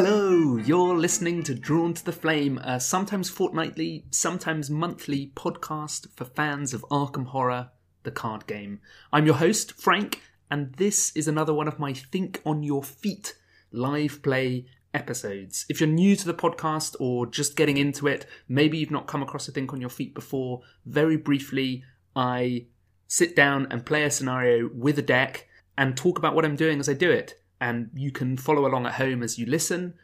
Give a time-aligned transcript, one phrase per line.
[0.00, 6.24] Hello, you're listening to Drawn to the Flame, a sometimes fortnightly, sometimes monthly podcast for
[6.24, 7.70] fans of Arkham Horror,
[8.04, 8.78] the card game.
[9.12, 10.22] I'm your host, Frank,
[10.52, 13.34] and this is another one of my Think on Your Feet
[13.72, 15.66] live play episodes.
[15.68, 19.24] If you're new to the podcast or just getting into it, maybe you've not come
[19.24, 21.82] across a Think on Your Feet before, very briefly,
[22.14, 22.66] I
[23.08, 26.78] sit down and play a scenario with a deck and talk about what I'm doing
[26.78, 27.37] as I do it.
[27.60, 29.94] And you can follow along at home as you listen,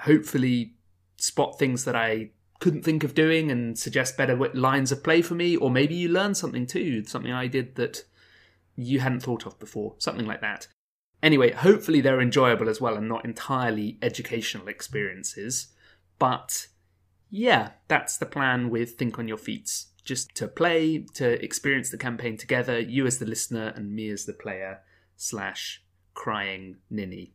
[0.00, 0.74] hopefully,
[1.18, 5.34] spot things that I couldn't think of doing and suggest better lines of play for
[5.34, 8.04] me, or maybe you learn something too, something I did that
[8.76, 10.68] you hadn't thought of before, something like that.
[11.22, 15.68] Anyway, hopefully they're enjoyable as well and not entirely educational experiences.
[16.18, 16.68] But
[17.30, 19.84] yeah, that's the plan with Think on Your Feet.
[20.04, 24.24] Just to play, to experience the campaign together, you as the listener and me as
[24.24, 24.80] the player,
[25.16, 25.82] slash
[26.16, 27.32] crying ninny.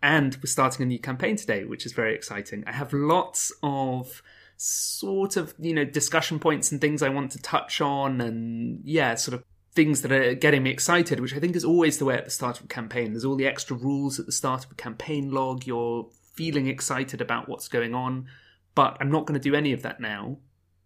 [0.00, 2.62] And we're starting a new campaign today, which is very exciting.
[2.66, 4.22] I have lots of
[4.56, 9.14] sort of, you know, discussion points and things I want to touch on and yeah,
[9.16, 12.14] sort of things that are getting me excited, which I think is always the way
[12.14, 13.12] at the start of a campaign.
[13.12, 15.66] There's all the extra rules at the start of a campaign log.
[15.66, 18.26] You're feeling excited about what's going on,
[18.74, 20.38] but I'm not going to do any of that now.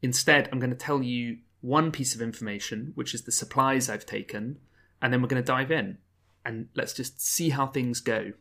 [0.03, 4.07] Instead, I'm going to tell you one piece of information, which is the supplies I've
[4.07, 4.59] taken,
[5.01, 5.99] and then we're going to dive in
[6.47, 8.33] and let's just see how things go.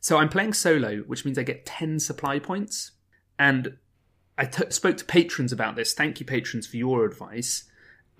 [0.00, 2.92] So I'm playing solo, which means I get 10 supply points.
[3.38, 3.78] And
[4.38, 5.92] I t- spoke to patrons about this.
[5.92, 7.64] Thank you, patrons, for your advice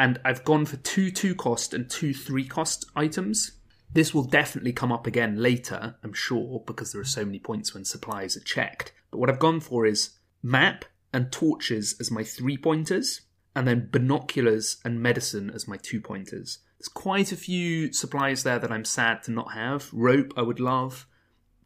[0.00, 3.52] and I've gone for two two cost and two three cost items.
[3.92, 7.74] This will definitely come up again later, I'm sure, because there are so many points
[7.74, 8.92] when supplies are checked.
[9.10, 13.20] But what I've gone for is map and torches as my three pointers,
[13.54, 16.60] and then binoculars and medicine as my two pointers.
[16.80, 19.90] There's quite a few supplies there that I'm sad to not have.
[19.92, 21.06] Rope, I would love.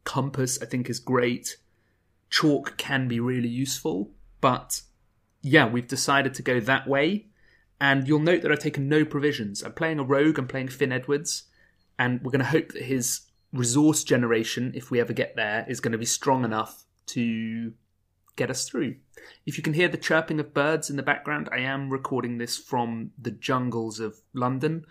[0.02, 1.56] Compass, I think, is great.
[2.30, 4.10] Chalk can be really useful,
[4.40, 4.80] but
[5.40, 7.26] yeah, we've decided to go that way
[7.80, 9.62] and you'll note that I've taken no provisions.
[9.62, 11.44] I'm playing a rogue, I'm playing Finn Edwards,
[11.96, 13.20] and we're going to hope that his
[13.52, 17.72] resource generation, if we ever get there, is going to be strong enough to
[18.36, 18.96] get us through.
[19.46, 22.56] If you can hear the chirping of birds in the background, I am recording this
[22.56, 24.86] from the jungles of London.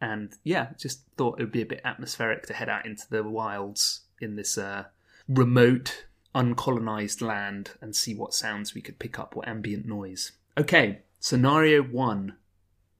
[0.00, 3.22] And yeah, just thought it would be a bit atmospheric to head out into the
[3.22, 4.84] wilds in this uh,
[5.28, 10.32] remote, uncolonized land and see what sounds we could pick up, what ambient noise.
[10.58, 12.36] Okay, Scenario 1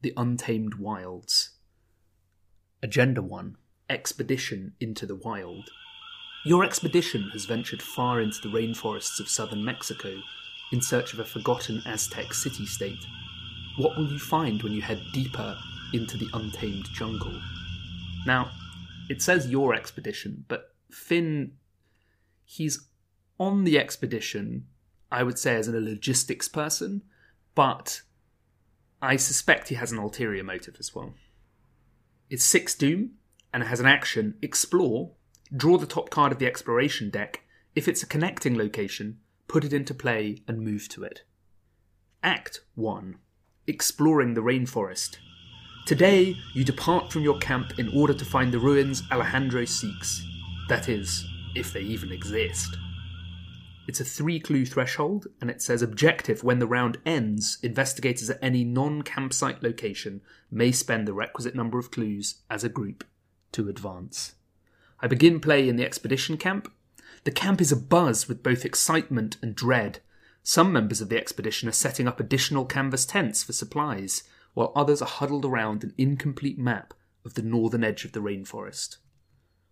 [0.01, 1.51] The Untamed Wilds.
[2.83, 3.57] Agenda 1
[3.91, 5.71] Expedition into the Wild.
[6.45, 10.21] Your expedition has ventured far into the rainforests of southern Mexico
[10.73, 13.07] in search of a forgotten Aztec city state.
[13.77, 15.57] What will you find when you head deeper
[15.93, 17.41] into the untamed jungle?
[18.27, 18.51] Now,
[19.09, 21.53] it says your expedition, but Finn,
[22.45, 22.89] he's
[23.39, 24.67] on the expedition,
[25.13, 27.03] I would say, as a logistics person,
[27.55, 28.03] but
[29.01, 31.15] I suspect he has an ulterior motive as well.
[32.31, 33.13] It's six Doom,
[33.55, 35.13] and it has an action Explore,
[35.55, 37.43] draw the top card of the exploration deck.
[37.75, 39.19] If it's a connecting location,
[39.49, 41.23] put it into play and move to it.
[42.23, 43.17] Act 1
[43.67, 45.19] Exploring the Rainforest.
[45.87, 50.25] Today, you depart from your camp in order to find the ruins Alejandro seeks.
[50.69, 52.77] That is, if they even exist.
[53.89, 58.39] It's a three clue threshold, and it says objective when the round ends, investigators at
[58.41, 63.05] any non campsite location may spend the requisite number of clues as a group
[63.51, 64.35] to advance.
[65.03, 66.73] I begin play in the expedition camp.
[67.25, 69.99] The camp is abuzz with both excitement and dread.
[70.45, 74.23] Some members of the expedition are setting up additional canvas tents for supplies,
[74.55, 78.99] while others are huddled around an incomplete map of the northern edge of the rainforest.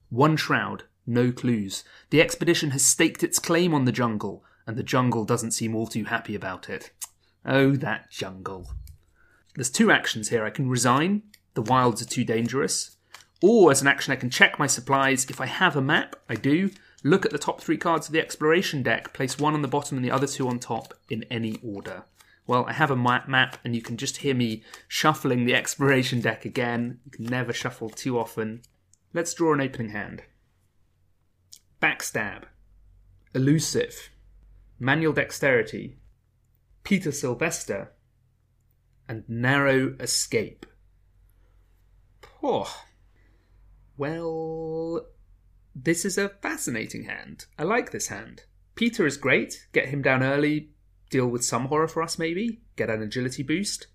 [0.08, 1.84] One shroud, no clues.
[2.10, 5.86] The expedition has staked its claim on the jungle, and the jungle doesn't seem all
[5.86, 6.90] too happy about it.
[7.44, 8.72] Oh, that jungle.
[9.54, 10.44] There's two actions here.
[10.44, 11.22] I can resign,
[11.54, 12.96] the wilds are too dangerous,
[13.42, 15.26] or as an action, I can check my supplies.
[15.28, 16.70] If I have a map, I do.
[17.02, 19.96] Look at the top three cards of the exploration deck, place one on the bottom
[19.96, 22.04] and the other two on top in any order.
[22.46, 26.44] Well, I have a map, and you can just hear me shuffling the exploration deck
[26.44, 26.98] again.
[27.04, 28.62] You can never shuffle too often.
[29.14, 30.22] Let's draw an opening hand.
[31.80, 32.44] Backstab,
[33.34, 34.10] Elusive,
[34.78, 35.96] Manual Dexterity,
[36.82, 37.92] Peter Sylvestre,
[39.08, 40.66] and Narrow Escape.
[42.42, 42.82] Oh,
[44.00, 45.04] well,
[45.74, 47.44] this is a fascinating hand.
[47.58, 48.44] I like this hand.
[48.74, 49.66] Peter is great.
[49.74, 50.70] Get him down early,
[51.10, 53.88] deal with some horror for us, maybe, get an agility boost.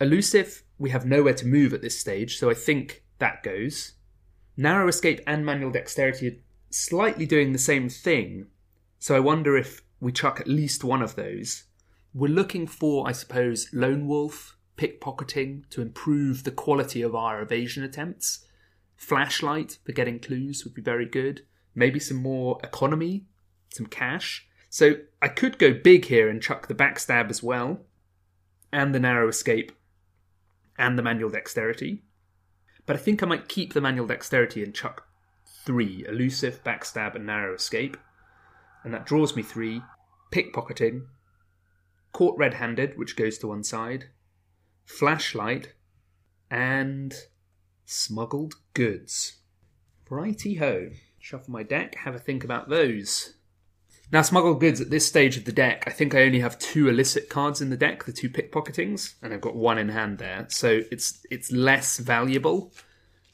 [0.00, 3.94] Elusive, we have nowhere to move at this stage, so I think that goes.
[4.56, 6.40] Narrow escape and manual dexterity are
[6.70, 8.46] slightly doing the same thing.
[9.00, 11.64] So I wonder if we chuck at least one of those.
[12.14, 17.82] We're looking for, I suppose, lone wolf, pickpocketing to improve the quality of our evasion
[17.82, 18.44] attempts.
[18.96, 21.42] Flashlight for getting clues would be very good.
[21.74, 23.26] Maybe some more economy,
[23.70, 24.46] some cash.
[24.70, 27.80] So I could go big here and chuck the backstab as well,
[28.72, 29.72] and the narrow escape,
[30.78, 32.02] and the manual dexterity.
[32.86, 35.06] But I think I might keep the manual dexterity and chuck
[35.64, 37.96] three elusive, backstab, and narrow escape.
[38.84, 39.82] And that draws me three
[40.30, 41.06] pickpocketing,
[42.12, 44.06] caught red handed, which goes to one side,
[44.84, 45.74] flashlight,
[46.50, 47.14] and
[47.86, 49.36] smuggled goods.
[50.10, 50.90] Righty ho.
[51.18, 53.34] Shuffle my deck, have a think about those.
[54.12, 56.88] Now, smuggled goods at this stage of the deck, I think I only have two
[56.88, 60.46] illicit cards in the deck, the two pickpocketings, and I've got one in hand there,
[60.48, 62.72] so it's it's less valuable.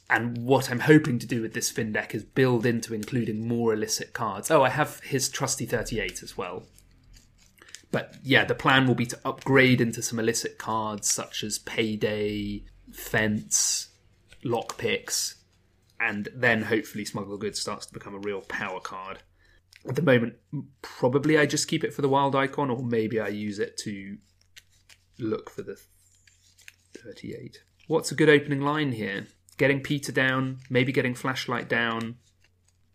[0.08, 3.72] And what I'm hoping to do with this Finn deck is build into including more
[3.72, 4.50] illicit cards.
[4.50, 6.64] Oh, I have his trusty 38 as well.
[7.90, 12.64] But yeah, the plan will be to upgrade into some illicit cards such as Payday,
[12.90, 13.88] Fence,
[14.44, 15.36] Lockpicks,
[16.00, 19.20] and then hopefully Smuggle Goods starts to become a real power card.
[19.88, 20.34] At the moment,
[20.80, 24.18] probably I just keep it for the wild icon, or maybe I use it to
[25.18, 25.76] look for the
[26.98, 27.62] 38.
[27.88, 29.26] What's a good opening line here?
[29.58, 32.16] Getting Peter down, maybe getting Flashlight down,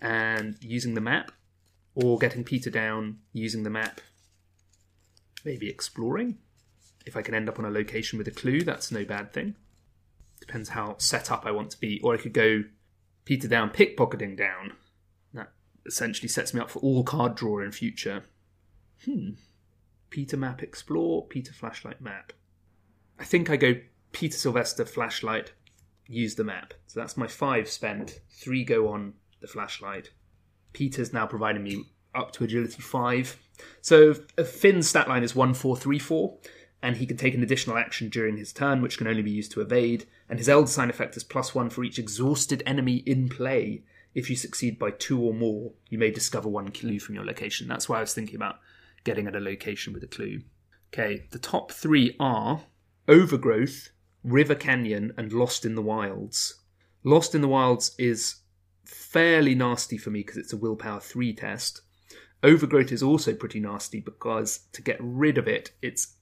[0.01, 1.31] and using the map,
[1.93, 4.01] or getting Peter down, using the map,
[5.43, 6.37] maybe exploring.
[7.05, 9.55] If I can end up on a location with a clue, that's no bad thing.
[10.47, 11.99] Depends how set up I want to be.
[12.03, 12.63] Or I could go
[13.25, 14.73] Peter down, pickpocketing down.
[15.33, 15.51] That
[15.85, 18.23] essentially sets me up for all card draw in future.
[19.05, 19.31] Hmm.
[20.09, 22.31] Peter map explore, Peter flashlight map.
[23.19, 23.75] I think I go
[24.13, 25.51] Peter Sylvestre flashlight,
[26.07, 26.73] use the map.
[26.87, 28.21] So that's my five spent.
[28.29, 30.11] Three go on the flashlight.
[30.71, 31.83] Peter's now providing me
[32.15, 33.37] up to agility five.
[33.81, 36.37] So a Finn's stat line is one four three four,
[36.81, 39.51] and he can take an additional action during his turn, which can only be used
[39.53, 40.05] to evade.
[40.29, 43.83] And his Elder Sign effect is plus one for each exhausted enemy in play.
[44.13, 47.67] If you succeed by two or more, you may discover one clue from your location.
[47.67, 48.59] That's why I was thinking about
[49.03, 50.41] getting at a location with a clue.
[50.93, 52.61] Okay, the top three are
[53.07, 53.89] Overgrowth,
[54.23, 56.61] River Canyon, and Lost in the Wilds.
[57.03, 58.41] Lost in the Wilds is
[58.83, 61.81] fairly nasty for me because it's a willpower 3 test.
[62.43, 66.16] Overgrowth is also pretty nasty because to get rid of it, it's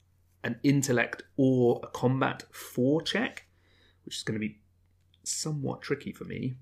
[0.46, 3.46] an intellect or a combat 4 check,
[4.04, 4.60] which is going to be
[5.24, 6.56] somewhat tricky for me.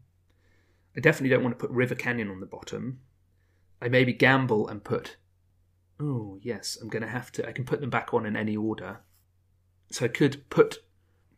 [0.96, 3.00] I definitely don't want to put River Canyon on the bottom.
[3.82, 5.16] I maybe gamble and put.
[6.00, 7.46] Oh, yes, I'm going to have to.
[7.46, 9.00] I can put them back on in any order.
[9.90, 10.78] So I could put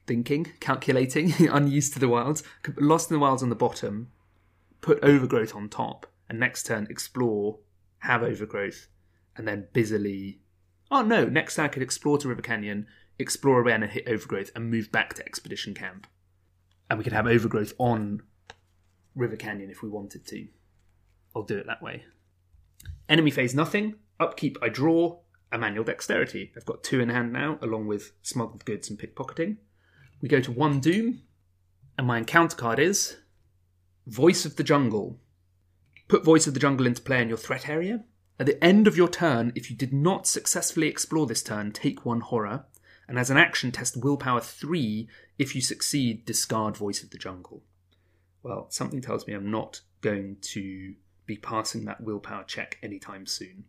[0.07, 2.45] thinking, calculating, unused to the wilds,
[2.77, 4.13] lost in the wilds on the bottom,
[4.81, 7.59] put overgrowth on top, and next turn explore,
[7.99, 8.87] have overgrowth,
[9.37, 10.41] and then busily.
[10.91, 11.25] Oh no!
[11.25, 12.87] Next I could explore to River Canyon,
[13.19, 16.07] explore again and hit overgrowth, and move back to expedition camp,
[16.89, 18.23] and we could have overgrowth on
[19.15, 20.47] River Canyon if we wanted to.
[21.35, 22.05] I'll do it that way.
[23.09, 23.97] Enemy phase nothing.
[24.19, 25.19] Upkeep I draw
[25.53, 26.53] a manual dexterity.
[26.57, 29.57] I've got two in hand now, along with smuggled goods and pickpocketing.
[30.21, 31.23] We go to one doom,
[31.99, 33.17] and my encounter card is
[34.07, 35.19] Voice of the Jungle.
[36.09, 38.05] Put Voice of the Jungle into play in your threat area.
[38.39, 42.05] At the end of your turn, if you did not successfully explore this turn, take
[42.05, 42.67] one horror,
[43.09, 45.09] and as an action, test Willpower 3.
[45.39, 47.63] If you succeed, discard Voice of the Jungle.
[48.43, 53.65] Well, something tells me I'm not going to be passing that willpower check anytime soon.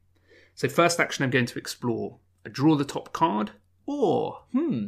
[0.53, 2.17] So, first action, I'm going to explore.
[2.45, 3.51] I draw the top card,
[3.86, 4.88] or, hmm,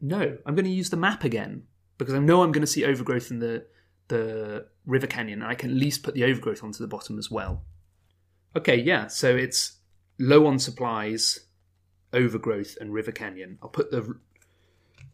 [0.00, 1.64] no, I'm going to use the map again
[1.98, 3.66] because I know I'm going to see overgrowth in the
[4.08, 7.30] the river canyon, and I can at least put the overgrowth onto the bottom as
[7.30, 7.62] well.
[8.56, 9.78] Okay, yeah, so it's
[10.18, 11.40] low on supplies,
[12.12, 13.58] overgrowth, and river canyon.
[13.62, 14.18] I'll put the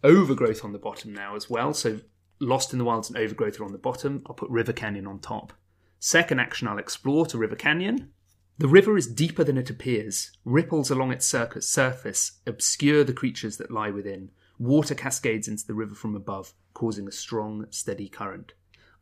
[0.03, 1.75] overgrowth on the bottom now as well.
[1.75, 2.01] So
[2.41, 4.23] lost in the wilds and overgrowth are on the bottom.
[4.27, 5.53] I'll put river canyon on top.
[5.99, 8.11] Second action, I'll explore to river canyon.
[8.59, 10.31] The river is deeper than it appears.
[10.45, 14.31] Ripples along its surface obscure the creatures that lie within.
[14.59, 18.53] Water cascades into the river from above, causing a strong, steady current.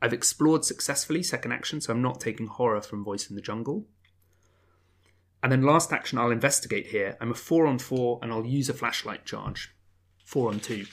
[0.01, 3.87] I've explored successfully, second action, so I'm not taking horror from Voice in the Jungle.
[5.43, 7.17] And then last action, I'll investigate here.
[7.21, 9.75] I'm a 4 on 4, and I'll use a flashlight charge.
[10.25, 10.85] 4 on 2.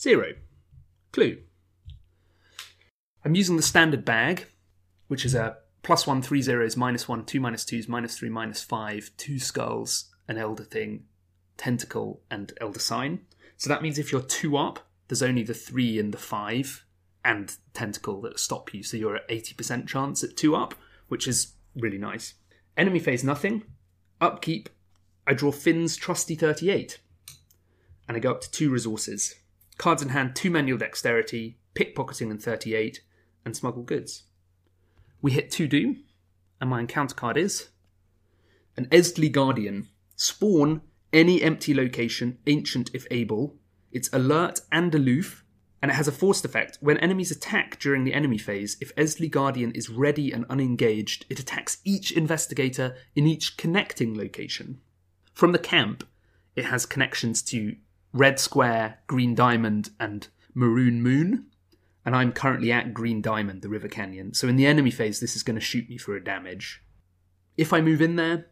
[0.00, 0.32] Zero.
[1.10, 1.38] Clue.
[3.24, 4.46] I'm using the standard bag,
[5.08, 8.62] which is a plus one, three zeros, minus one, two minus twos, minus three, minus
[8.62, 11.04] five, two skulls, an elder thing,
[11.56, 13.20] tentacle, and elder sign.
[13.56, 16.84] So that means if you're two up, there's only the three and the five
[17.24, 20.74] and tentacle that stop you, so you're at 80% chance at two up,
[21.08, 22.34] which is really nice.
[22.76, 23.64] Enemy phase nothing.
[24.20, 24.68] Upkeep,
[25.26, 27.00] I draw Finn's Trusty 38,
[28.06, 29.34] and I go up to two resources.
[29.76, 33.02] Cards in hand, two manual dexterity, pickpocketing and 38,
[33.44, 34.24] and smuggle goods.
[35.20, 36.04] We hit two doom,
[36.60, 37.68] and my encounter card is
[38.76, 39.88] an Eztli Guardian.
[40.16, 40.82] Spawn
[41.12, 43.56] any empty location, ancient if able.
[43.92, 45.44] It's alert and aloof,
[45.80, 46.78] and it has a forced effect.
[46.80, 51.38] When enemies attack during the enemy phase, if Eztli Guardian is ready and unengaged, it
[51.38, 54.80] attacks each investigator in each connecting location.
[55.32, 56.06] From the camp,
[56.56, 57.76] it has connections to
[58.12, 61.46] Red Square, Green Diamond, and Maroon Moon.
[62.04, 64.34] And I'm currently at Green Diamond, the River Canyon.
[64.34, 66.82] So in the enemy phase, this is going to shoot me for a damage.
[67.56, 68.46] If I move in there,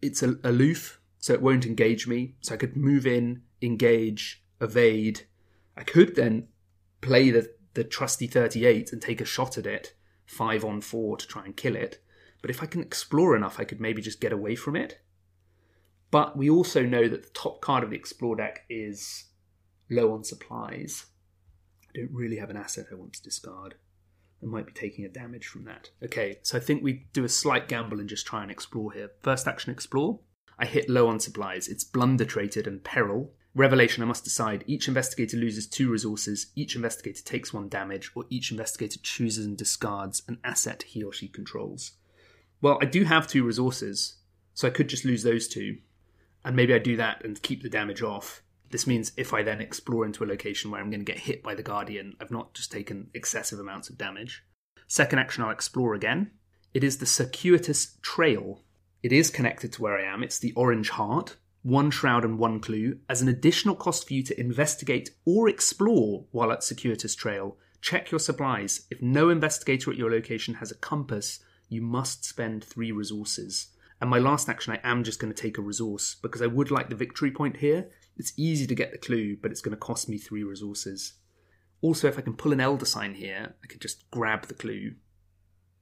[0.00, 2.36] it's aloof, so it won't engage me.
[2.40, 5.22] So I could move in, engage, evade.
[5.80, 6.48] I could then
[7.00, 9.94] play the, the trusty 38 and take a shot at it,
[10.26, 12.02] five on four to try and kill it.
[12.42, 15.00] But if I can explore enough, I could maybe just get away from it.
[16.10, 19.30] But we also know that the top card of the explore deck is
[19.90, 21.06] low on supplies.
[21.88, 23.76] I don't really have an asset I want to discard.
[24.42, 25.90] I might be taking a damage from that.
[26.04, 29.12] Okay, so I think we do a slight gamble and just try and explore here.
[29.22, 30.20] First action explore.
[30.58, 31.68] I hit low on supplies.
[31.68, 33.32] It's blunder traded and peril.
[33.54, 34.62] Revelation, I must decide.
[34.66, 39.56] Each investigator loses two resources, each investigator takes one damage, or each investigator chooses and
[39.56, 41.92] discards an asset he or she controls.
[42.60, 44.16] Well, I do have two resources,
[44.54, 45.78] so I could just lose those two.
[46.44, 48.42] And maybe I do that and keep the damage off.
[48.70, 51.42] This means if I then explore into a location where I'm going to get hit
[51.42, 54.44] by the Guardian, I've not just taken excessive amounts of damage.
[54.86, 56.30] Second action, I'll explore again.
[56.72, 58.62] It is the circuitous trail.
[59.02, 60.22] It is connected to where I am.
[60.22, 64.22] It's the orange heart, one shroud and one clue, as an additional cost for you
[64.22, 67.56] to investigate or explore while at circuitous trail.
[67.80, 68.86] Check your supplies.
[68.90, 73.68] If no investigator at your location has a compass, you must spend three resources.
[74.00, 76.70] And my last action, I am just going to take a resource because I would
[76.70, 77.90] like the victory point here.
[78.16, 81.14] It's easy to get the clue, but it's going to cost me three resources.
[81.82, 84.94] Also, if I can pull an Elder Sign here, I could just grab the clue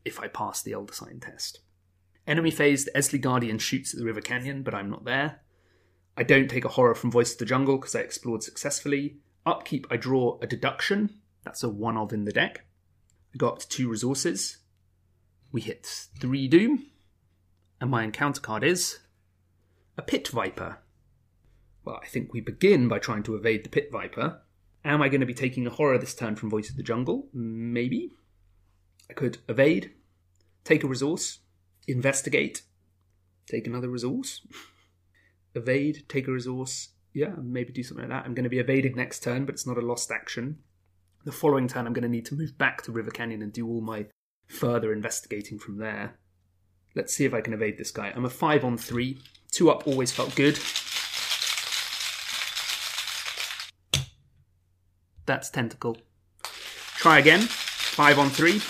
[0.05, 1.61] if I pass the Elder Sign test.
[2.27, 5.41] Enemy phase, the Eztli Guardian shoots at the River Canyon, but I'm not there.
[6.19, 9.19] I don't take a horror from Voice of the Jungle because I explored successfully.
[9.47, 11.21] Upkeep, I draw a deduction.
[11.45, 12.65] That's a one of in the deck.
[13.33, 14.57] I go up to two resources.
[15.53, 15.87] We hit
[16.19, 16.87] three doom.
[17.81, 18.99] And my encounter card is
[19.97, 20.79] a Pit Viper.
[21.85, 24.41] Well, I think we begin by trying to evade the Pit Viper.
[24.85, 27.29] Am I going to be taking a horror this turn from Voice of the Jungle?
[27.33, 28.11] Maybe.
[29.09, 29.93] I could evade,
[30.65, 31.39] take a resource,
[31.87, 32.63] investigate,
[33.47, 34.45] take another resource,
[35.59, 36.91] evade, take a resource.
[37.13, 38.27] Yeah, maybe do something like that.
[38.27, 40.59] I'm going to be evading next turn, but it's not a lost action.
[41.25, 43.67] The following turn, I'm going to need to move back to River Canyon and do
[43.69, 44.07] all my
[44.47, 46.19] further investigating from there.
[46.95, 48.13] Let's see if I can evade this guy.
[48.15, 49.19] I'm a 5 on 3.
[49.53, 50.59] 2 up always felt good.
[55.27, 55.99] That's Tentacle.
[56.97, 57.41] Try again.
[57.41, 58.61] 5 on 3.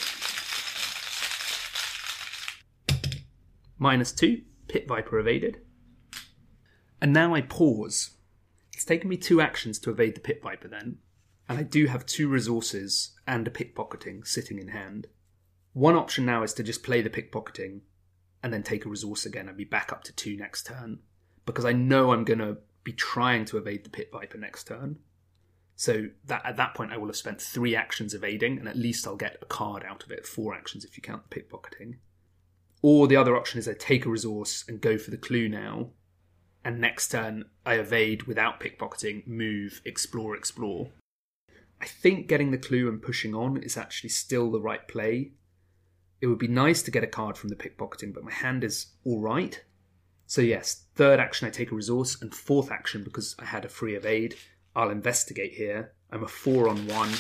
[3.79, 4.43] Minus 2.
[4.67, 5.61] Pit Viper evaded.
[7.01, 8.11] And now I pause.
[8.73, 10.99] It's taken me two actions to evade the Pit Viper then.
[11.49, 15.07] And I do have two resources and a pickpocketing sitting in hand.
[15.73, 17.81] One option now is to just play the pickpocketing
[18.43, 21.01] and then take a resource again and be back up to two next turn
[21.47, 24.99] because I know I'm going to be trying to evade the Pit Viper next turn.
[25.77, 29.07] So that at that point I will have spent three actions evading, and at least
[29.07, 30.27] I'll get a card out of it.
[30.27, 31.99] Four actions if you count the pickpocketing.
[32.83, 35.91] Or the other option is I take a resource and go for the clue now,
[36.69, 40.91] and next turn I evade without pickpocketing, move, explore, explore.
[41.81, 45.33] I think getting the clue and pushing on is actually still the right play
[46.21, 48.87] it would be nice to get a card from the pickpocketing, but my hand is
[49.05, 49.63] all right.
[50.27, 53.69] So yes, third action I take a resource, and fourth action because I had a
[53.69, 54.35] free evade,
[54.75, 55.93] I'll investigate here.
[56.11, 57.11] I'm a four on one.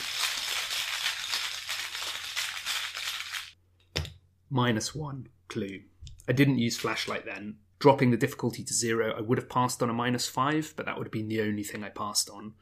[4.50, 5.82] Minus one clue.
[6.26, 7.58] I didn't use flashlight then.
[7.78, 10.98] Dropping the difficulty to zero, I would have passed on a minus five, but that
[10.98, 12.54] would have been the only thing I passed on.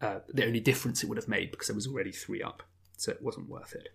[0.00, 2.62] Uh, the only difference it would have made because I was already three up,
[2.96, 3.88] so it wasn't worth it.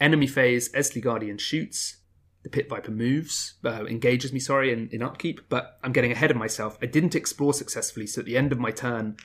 [0.00, 1.96] Enemy phase, Eztli Guardian shoots.
[2.44, 6.30] The Pit Viper moves, uh, engages me, sorry, in, in upkeep, but I'm getting ahead
[6.30, 6.78] of myself.
[6.80, 9.16] I didn't explore successfully, so at the end of my turn,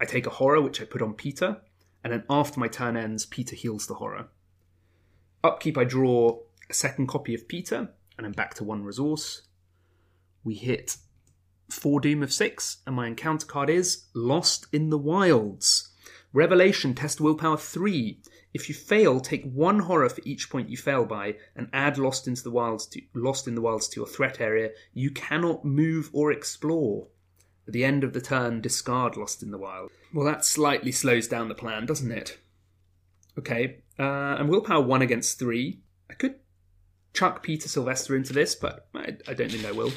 [0.00, 1.60] I take a horror, which I put on Peter,
[2.02, 4.28] and then after my turn ends, Peter heals the horror.
[5.44, 6.40] Upkeep, I draw
[6.70, 9.42] a second copy of Peter, and I'm back to one resource.
[10.44, 10.96] We hit
[11.70, 15.90] four Doom of six, and my encounter card is Lost in the Wilds.
[16.32, 18.20] Revelation, test willpower 3.
[18.54, 22.26] If you fail, take one horror for each point you fail by and add Lost
[22.26, 24.70] into the Wilds to Lost in the Wilds to your threat area.
[24.92, 27.08] You cannot move or explore.
[27.66, 29.90] At the end of the turn, discard Lost in the Wild.
[30.12, 32.38] Well, that slightly slows down the plan, doesn't it?
[33.38, 35.80] Okay, uh, and willpower 1 against 3.
[36.10, 36.34] I could
[37.14, 39.92] chuck Peter Sylvestre into this, but I, I don't think I will.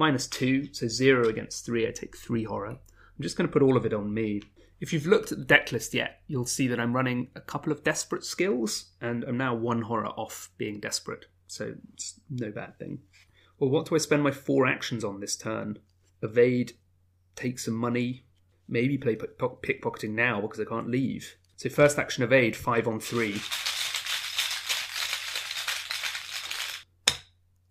[0.00, 1.86] minus two, so zero against three.
[1.86, 2.70] I take three horror.
[2.70, 4.42] I'm just going to put all of it on me.
[4.80, 7.70] If you've looked at the deck list yet, you'll see that I'm running a couple
[7.70, 12.78] of desperate skills, and I'm now one horror off being desperate, so it's no bad
[12.78, 13.00] thing.
[13.58, 15.78] Well, what do I spend my four actions on this turn?
[16.22, 16.72] Evade,
[17.36, 18.24] take some money,
[18.70, 21.36] maybe play pickpocketing now because I can't leave.
[21.56, 23.40] So first action evade, five on three.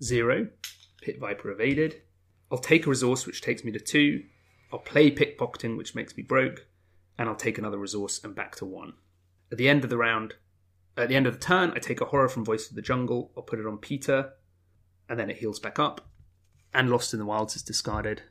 [0.04, 0.48] Zero,
[1.02, 2.02] Pit Viper evaded.
[2.52, 4.24] I'll take a resource which takes me to two.
[4.72, 6.68] I'll play pickpocketing, which makes me broke,
[7.18, 8.94] and I'll take another resource and back to one.
[9.52, 10.36] At the end of the round,
[10.96, 13.32] at the end of the turn, I take a horror from Voice of the Jungle.
[13.36, 14.34] I'll put it on Peter,
[15.08, 16.10] and then it heals back up.
[16.74, 18.22] And Lost in the Wilds is discarded.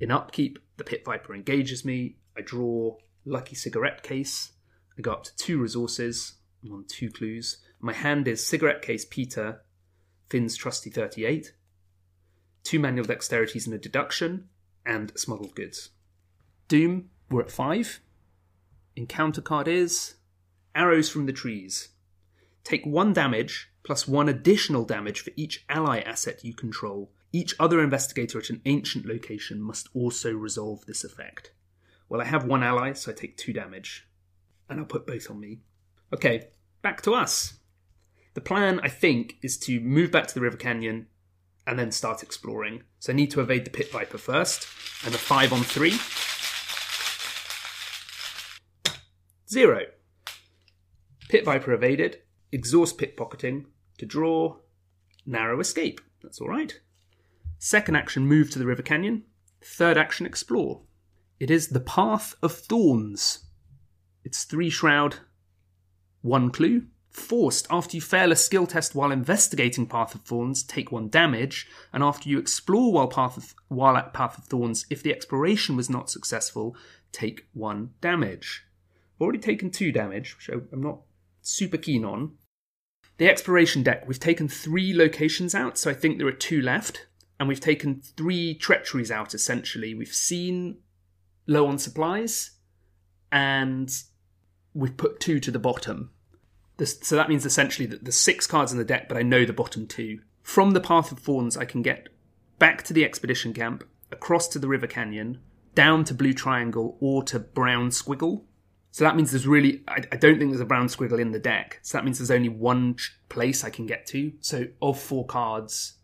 [0.00, 2.16] In upkeep, the Pit Viper engages me.
[2.36, 4.52] I draw Lucky Cigarette Case.
[4.96, 6.34] I go up to two resources.
[6.64, 7.58] I'm on two clues.
[7.80, 9.62] My hand is Cigarette Case Peter,
[10.28, 11.52] Finn's Trusty 38
[12.68, 14.46] two manual dexterities and a deduction,
[14.84, 15.88] and smuggled goods.
[16.68, 18.00] Doom, we're at five.
[18.94, 20.16] Encounter card is
[20.74, 21.88] Arrows from the Trees.
[22.64, 27.10] Take one damage plus one additional damage for each ally asset you control.
[27.32, 31.52] Each other investigator at an ancient location must also resolve this effect.
[32.08, 34.08] Well, I have one ally, so I take two damage.
[34.68, 35.60] And I'll put both on me.
[36.12, 36.48] Okay,
[36.80, 37.58] back to us.
[38.34, 41.08] The plan, I think, is to move back to the River Canyon,
[41.66, 42.84] and then start exploring.
[42.98, 44.66] So I need to evade the Pit Viper first,
[45.04, 45.98] and a 5 on 3.
[49.50, 49.82] Zero.
[51.28, 53.66] Pit Viper evaded, exhaust pickpocketing
[53.98, 54.56] to draw,
[55.26, 56.00] narrow escape.
[56.22, 56.80] That's alright.
[57.58, 59.24] Second action, move to the River Canyon.
[59.62, 60.82] Third action, explore.
[61.40, 63.46] It is the Path of Thorns.
[64.24, 65.16] It's three shroud,
[66.22, 70.92] one clue, Forced, after you fail a skill test while investigating Path of Thorns, take
[70.92, 75.02] one damage, and after you explore while, Path of, while at Path of Thorns, if
[75.02, 76.76] the exploration was not successful,
[77.10, 78.64] take one damage.
[79.16, 81.00] I've already taken two damage, which I'm not
[81.42, 82.36] super keen on.
[83.16, 87.07] The exploration deck, we've taken three locations out, so I think there are two left,
[87.38, 89.94] and we've taken three treacheries out essentially.
[89.94, 90.78] We've seen
[91.46, 92.52] low on supplies,
[93.30, 93.90] and
[94.74, 96.10] we've put two to the bottom.
[96.76, 99.44] This, so that means essentially that there's six cards in the deck, but I know
[99.44, 100.20] the bottom two.
[100.42, 102.08] From the Path of Thorns, I can get
[102.58, 105.40] back to the expedition camp, across to the River Canyon,
[105.74, 108.44] down to Blue Triangle, or to Brown Squiggle.
[108.90, 111.38] So that means there's really, I, I don't think there's a brown squiggle in the
[111.38, 111.78] deck.
[111.82, 112.96] So that means there's only one
[113.28, 114.32] place I can get to.
[114.40, 115.97] So of four cards,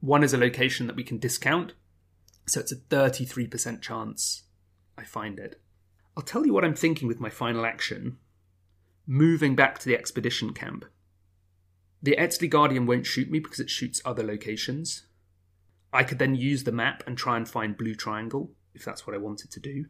[0.00, 1.74] one is a location that we can discount.
[2.46, 4.44] So it's a 33% chance
[4.96, 5.60] I find it.
[6.16, 8.18] I'll tell you what I'm thinking with my final action,
[9.06, 10.84] moving back to the expedition camp.
[12.02, 15.06] The Eztli Guardian won't shoot me because it shoots other locations.
[15.92, 19.14] I could then use the map and try and find Blue Triangle, if that's what
[19.14, 19.86] I wanted to do.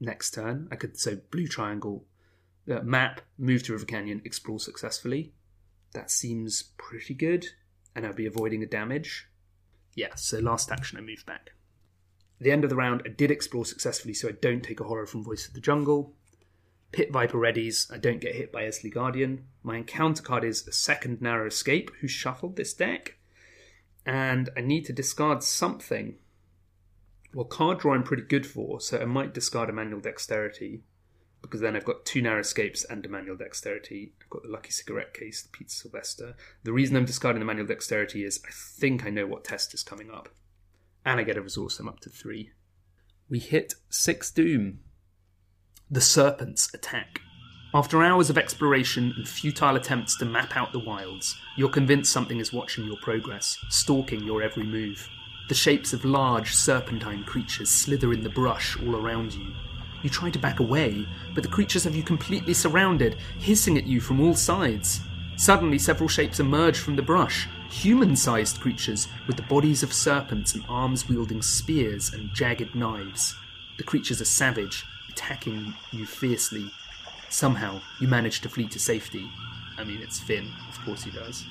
[0.00, 2.04] Next turn, I could, so Blue Triangle,
[2.70, 5.32] uh, map, move to River Canyon, explore successfully.
[5.92, 7.46] That seems pretty good,
[7.94, 9.28] and I'd be avoiding a damage.
[9.94, 11.52] Yeah, so last action, I move back.
[12.40, 14.84] At the end of the round, I did explore successfully, so I don't take a
[14.84, 16.14] horror from Voice of the Jungle.
[16.90, 19.46] Pit Viper readies, I don't get hit by Eztli Guardian.
[19.62, 23.16] My encounter card is a second Narrow Escape, who shuffled this deck.
[24.04, 26.16] And I need to discard something.
[27.32, 30.82] Well, card draw I'm pretty good for, so I might discard a Manual Dexterity,
[31.44, 34.12] because then I've got two Narrow Escapes and a Manual Dexterity.
[34.20, 36.36] I've got the Lucky Cigarette Case, the Peter Sylvestre.
[36.62, 39.82] The reason I'm discarding the Manual Dexterity is I think I know what test is
[39.82, 40.30] coming up.
[41.04, 42.50] And I get a resource, I'm up to three.
[43.28, 44.80] We hit six Doom.
[45.90, 47.20] The serpents attack.
[47.74, 52.38] After hours of exploration and futile attempts to map out the wilds, you're convinced something
[52.38, 55.08] is watching your progress, stalking your every move.
[55.48, 59.52] The shapes of large, serpentine creatures slither in the brush all around you.
[60.04, 64.00] You try to back away, but the creatures have you completely surrounded, hissing at you
[64.00, 65.00] from all sides.
[65.36, 70.54] Suddenly, several shapes emerge from the brush human sized creatures with the bodies of serpents
[70.54, 73.34] and arms wielding spears and jagged knives.
[73.78, 76.70] The creatures are savage, attacking you fiercely.
[77.30, 79.28] Somehow, you manage to flee to safety.
[79.76, 81.44] I mean, it's Finn, of course he does.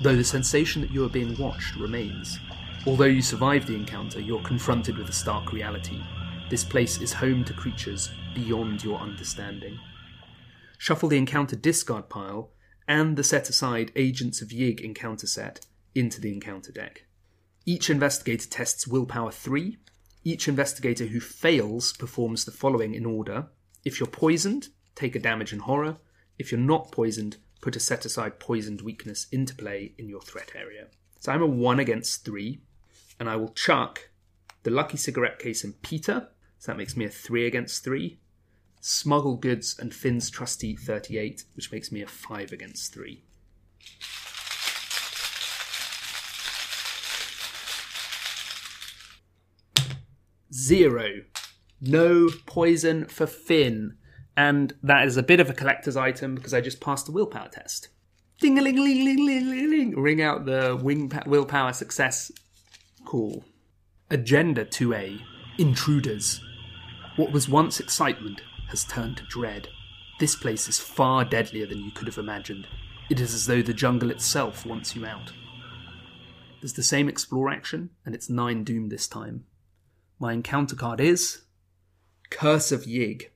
[0.00, 2.38] though the sensation that you are being watched remains.
[2.86, 6.00] Although you survive the encounter, you're confronted with a stark reality.
[6.48, 9.80] This place is home to creatures beyond your understanding.
[10.78, 12.50] Shuffle the encounter discard pile
[12.86, 17.06] and the set aside Agents of Yig encounter set into the encounter deck.
[17.64, 19.76] Each investigator tests willpower 3.
[20.22, 23.46] Each investigator who fails performs the following in order.
[23.84, 25.96] If you're poisoned, take a damage and horror.
[26.38, 30.52] If you're not poisoned, put a set aside poisoned weakness into play in your threat
[30.54, 30.86] area.
[31.18, 32.60] So I'm a 1 against 3,
[33.18, 34.10] and I will chuck
[34.62, 36.28] the lucky cigarette case and Peter.
[36.58, 38.18] So that makes me a 3 against 3.
[38.80, 43.22] Smuggle Goods and Finn's Trusty 38, which makes me a 5 against 3.
[50.52, 51.22] Zero.
[51.80, 53.96] No poison for Finn.
[54.36, 57.48] And that is a bit of a collector's item because I just passed the willpower
[57.48, 57.88] test.
[58.40, 60.00] Ding a ling ling ling ling ling ling.
[60.00, 62.30] Ring out the wing pa- willpower success.
[63.04, 63.44] Cool.
[64.10, 65.20] Agenda 2A
[65.58, 66.42] Intruders.
[67.16, 69.68] What was once excitement has turned to dread.
[70.20, 72.68] This place is far deadlier than you could have imagined.
[73.08, 75.32] It is as though the jungle itself wants you out.
[76.60, 79.44] There's the same explore action, and it's 9 doom this time.
[80.18, 81.44] My encounter card is
[82.28, 83.30] Curse of Yig.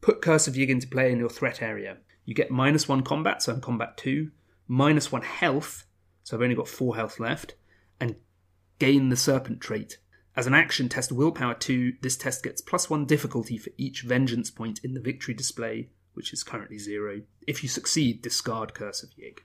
[0.00, 1.98] Put Curse of Yig into play in your threat area.
[2.24, 4.32] You get minus 1 combat, so I'm combat 2,
[4.66, 5.86] minus 1 health,
[6.24, 7.54] so I've only got 4 health left,
[8.00, 8.16] and
[8.80, 9.98] gain the Serpent trait.
[10.38, 11.94] As an action, test Willpower 2.
[12.00, 16.32] This test gets plus 1 difficulty for each Vengeance point in the victory display, which
[16.32, 17.22] is currently 0.
[17.48, 19.40] If you succeed, discard Curse of Yig.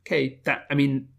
[0.00, 1.10] Okay, that, I mean,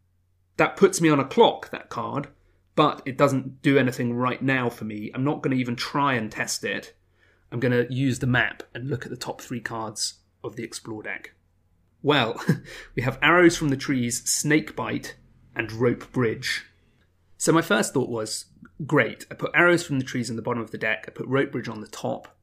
[0.57, 2.29] that puts me on a clock, that card,
[2.75, 5.11] but it doesn't do anything right now for me.
[5.13, 6.95] I'm not going to even try and test it.
[7.51, 10.63] I'm going to use the map and look at the top three cards of the
[10.63, 11.35] Explore deck.
[12.01, 12.43] Well,
[12.95, 15.15] we have Arrows from the Trees, Snake Bite,
[15.55, 16.65] and Rope Bridge.
[17.37, 18.45] So my first thought was,
[18.85, 21.27] great, I put Arrows from the Trees in the bottom of the deck, I put
[21.27, 22.37] Rope Bridge on the top,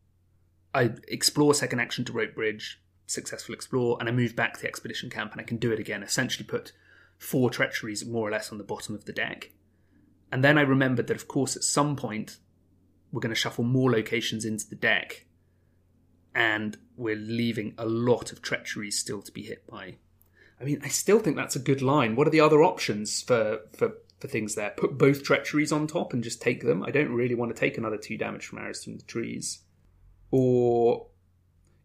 [0.74, 4.68] I explore second action to Rope Bridge, successful explore, and I move back to the
[4.68, 6.72] Expedition Camp and I can do it again, essentially put
[7.18, 9.52] four treacheries more or less on the bottom of the deck.
[10.30, 12.38] And then I remembered that, of course, at some point,
[13.12, 15.26] we're going to shuffle more locations into the deck,
[16.34, 19.96] and we're leaving a lot of treacheries still to be hit by.
[20.58, 22.16] I mean, I still think that's a good line.
[22.16, 24.70] What are the other options for, for, for things there?
[24.70, 26.82] Put both treacheries on top and just take them.
[26.82, 29.64] I don't really want to take another two damage from arrows from the trees.
[30.30, 31.08] Or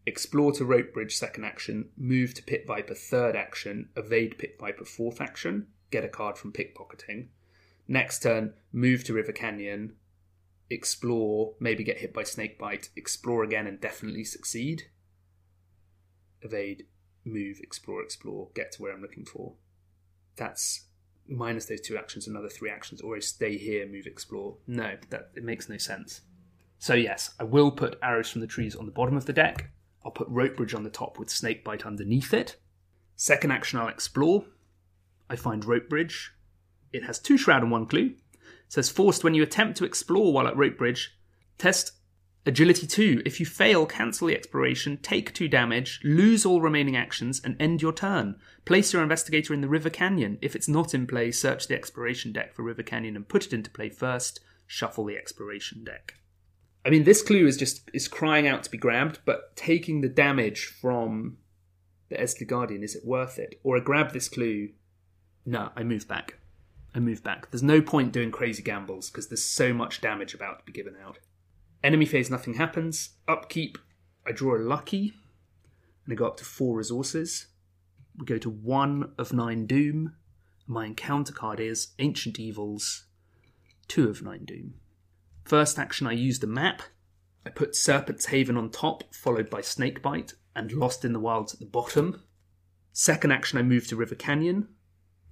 [0.06, 4.84] explore to rope bridge second action, move to pit viper third action, evade pit viper
[4.84, 7.26] fourth action, get a card from pickpocketing.
[7.88, 9.96] Next turn, move to River Canyon,
[10.70, 14.84] explore, maybe get hit by snake bite, explore again and definitely succeed.
[16.40, 16.86] Evade,
[17.24, 19.54] move, explore, explore, get to where I'm looking for.
[20.36, 20.84] That's
[21.28, 24.56] minus those two actions, another three actions, or stay here, move, explore.
[24.66, 26.22] No, that it makes no sense.
[26.78, 29.70] So yes, I will put arrows from the trees on the bottom of the deck.
[30.04, 32.56] I'll put rope bridge on the top with snakebite underneath it.
[33.16, 34.44] Second action, I'll explore.
[35.28, 36.32] I find rope bridge.
[36.92, 38.14] It has two shroud and one clue.
[38.32, 41.18] It says forced when you attempt to explore while at rope bridge.
[41.58, 41.92] Test
[42.46, 43.22] agility 2.
[43.26, 47.82] If you fail, cancel the exploration, take 2 damage, lose all remaining actions, and end
[47.82, 48.36] your turn.
[48.64, 50.38] Place your investigator in the River Canyon.
[50.40, 53.52] If it's not in play, search the exploration deck for River Canyon and put it
[53.52, 54.40] into play first.
[54.66, 56.14] Shuffle the exploration deck.
[56.84, 60.08] I mean, this clue is just is crying out to be grabbed, but taking the
[60.08, 61.38] damage from
[62.08, 63.60] the Eztli Guardian, is it worth it?
[63.62, 64.70] Or I grab this clue,
[65.44, 66.38] no, I move back.
[66.94, 67.50] I move back.
[67.50, 70.94] There's no point doing crazy gambles because there's so much damage about to be given
[71.04, 71.18] out.
[71.82, 73.10] Enemy phase, nothing happens.
[73.28, 73.78] Upkeep,
[74.26, 75.14] I draw a lucky,
[76.04, 77.46] and I go up to four resources.
[78.16, 80.14] We go to one of nine doom.
[80.66, 83.06] My encounter card is Ancient Evils,
[83.86, 84.74] two of nine doom.
[85.44, 86.82] First action, I use the map.
[87.46, 91.60] I put Serpent's Haven on top, followed by Snakebite, and Lost in the Wilds at
[91.60, 92.22] the bottom.
[92.92, 94.68] Second action, I move to River Canyon.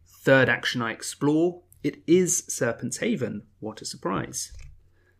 [0.07, 1.63] Third action, I explore.
[1.83, 3.43] It is Serpent's Haven.
[3.59, 4.53] What a surprise.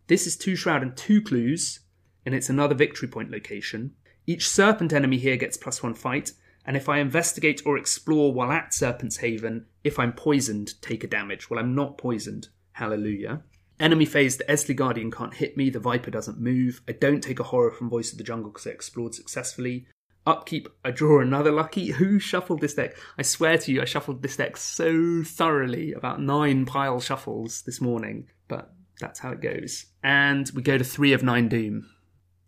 [0.07, 1.81] This is two shroud and two clues,
[2.25, 3.93] and it's another victory point location.
[4.25, 6.31] Each serpent enemy here gets plus one fight,
[6.65, 11.07] and if I investigate or explore while at Serpent's Haven, if I'm poisoned, take a
[11.07, 11.49] damage.
[11.49, 12.49] Well, I'm not poisoned.
[12.73, 13.43] Hallelujah.
[13.79, 16.81] Enemy phase, the Eztli Guardian can't hit me, the Viper doesn't move.
[16.87, 19.87] I don't take a horror from Voice of the Jungle because I explored successfully.
[20.25, 21.91] Upkeep, I draw another lucky.
[21.91, 22.97] Who shuffled this deck?
[23.17, 27.79] I swear to you, I shuffled this deck so thoroughly, about nine pile shuffles this
[27.79, 29.85] morning, but that's how it goes.
[30.03, 31.89] And we go to three of nine Doom,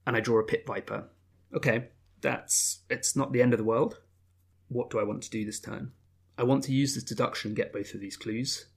[0.05, 1.09] and I draw a Pit Viper.
[1.53, 1.89] Okay,
[2.21, 3.99] that's it's not the end of the world.
[4.67, 5.91] What do I want to do this turn?
[6.37, 8.67] I want to use this deduction and get both of these clues.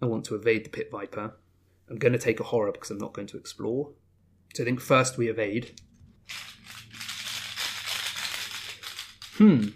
[0.00, 1.34] I want to evade the Pit Viper.
[1.90, 3.92] I'm going to take a horror because I'm not going to explore.
[4.54, 5.80] So I think first we evade.
[9.36, 9.68] Hmm.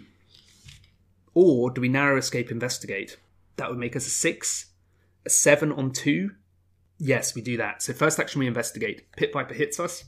[1.33, 3.17] Or do we narrow escape investigate?
[3.57, 4.67] That would make us a six,
[5.25, 6.31] a seven on two.
[7.05, 7.81] Yes, we do that.
[7.81, 9.11] So first action we investigate.
[9.17, 10.05] Pit Viper hits us.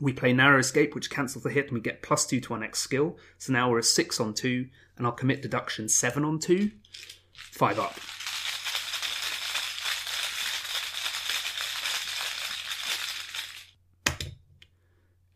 [0.00, 2.58] We play narrow escape, which cancels the hit, and we get plus two to our
[2.58, 3.16] next skill.
[3.38, 6.72] So now we're a six on two, and I'll commit deduction seven on two.
[7.32, 7.94] Five up.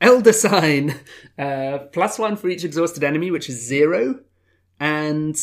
[0.01, 0.99] Elder Sign!
[1.39, 4.21] Uh, plus one for each exhausted enemy, which is zero.
[4.79, 5.35] And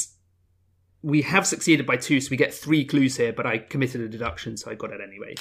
[1.01, 4.09] we have succeeded by two, so we get three clues here, but I committed a
[4.09, 5.35] deduction, so I got it anyway.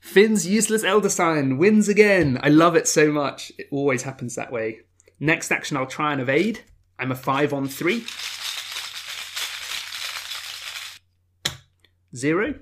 [0.00, 2.38] Finn's useless Elder Sign wins again.
[2.42, 3.52] I love it so much.
[3.56, 4.80] It always happens that way.
[5.18, 6.60] Next action, I'll try and evade.
[6.98, 8.04] I'm a five on three.
[12.14, 12.54] Zero.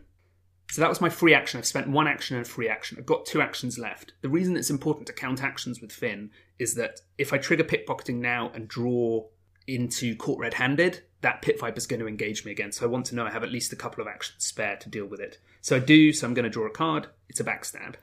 [0.71, 1.59] So that was my free action.
[1.59, 2.97] I've spent one action and a free action.
[2.99, 4.15] I've got two actions left.
[4.23, 8.21] The reason it's important to count actions with Finn is that if I trigger pickpocketing
[8.21, 9.27] now and draw
[9.67, 12.73] into caught red handed, that pit viper is going to engage me again.
[12.73, 14.89] So I want to know I have at least a couple of actions spare to
[14.89, 15.39] deal with it.
[15.61, 17.07] So I do, so I'm going to draw a card.
[17.29, 17.95] It's a backstab.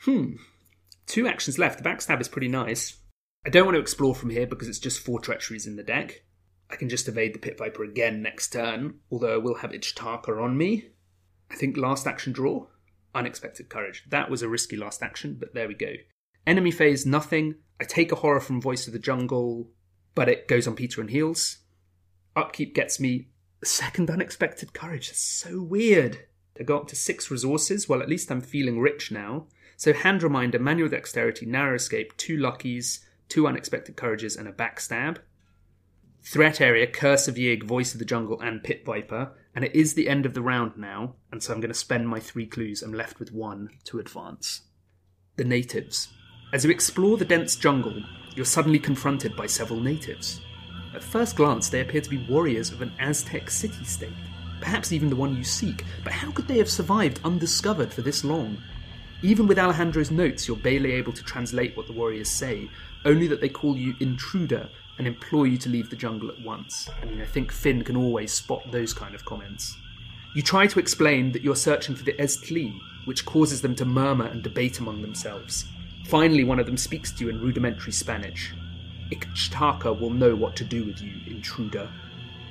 [0.00, 0.36] Hmm.
[1.06, 1.82] Two actions left.
[1.82, 2.96] The backstab is pretty nice.
[3.46, 6.22] I don't want to explore from here because it's just four treacheries in the deck.
[6.70, 10.42] I can just evade the Pit Viper again next turn, although I will have Ichtaca
[10.42, 10.88] on me.
[11.50, 12.66] I think last action draw,
[13.14, 14.04] unexpected courage.
[14.08, 15.92] That was a risky last action, but there we go.
[16.46, 17.56] Enemy phase, nothing.
[17.78, 19.70] I take a horror from Voice of the Jungle,
[20.14, 21.58] but it goes on Peter and heals.
[22.36, 23.28] Upkeep gets me
[23.64, 25.08] second unexpected courage.
[25.08, 26.26] That's so weird.
[26.58, 27.88] I go up to six resources.
[27.88, 29.46] Well, at least I'm feeling rich now.
[29.76, 35.18] So hand reminder, manual dexterity, narrow escape, two luckies, two unexpected courages, and a backstab.
[36.22, 39.32] Threat area, Curse of Yig, Voice of the Jungle, and Pit Viper.
[39.54, 42.08] And it is the end of the round now, and so I'm going to spend
[42.08, 42.82] my three clues.
[42.82, 44.62] I'm left with one to advance.
[45.36, 46.08] The natives.
[46.52, 48.02] As you explore the dense jungle,
[48.34, 50.40] you're suddenly confronted by several natives.
[50.94, 54.12] At first glance, they appear to be warriors of an Aztec city state,
[54.60, 58.24] perhaps even the one you seek, but how could they have survived undiscovered for this
[58.24, 58.56] long?
[59.22, 62.68] Even with Alejandro's notes, you're barely able to translate what the warriors say,
[63.04, 64.68] only that they call you intruder
[64.98, 66.88] and implore you to leave the jungle at once.
[67.02, 69.76] I mean, I think Finn can always spot those kind of comments.
[70.34, 74.26] You try to explain that you're searching for the Eztli, which causes them to murmur
[74.26, 75.66] and debate among themselves.
[76.04, 78.54] Finally, one of them speaks to you in rudimentary Spanish.
[79.10, 81.90] Ichtaca will know what to do with you, intruder.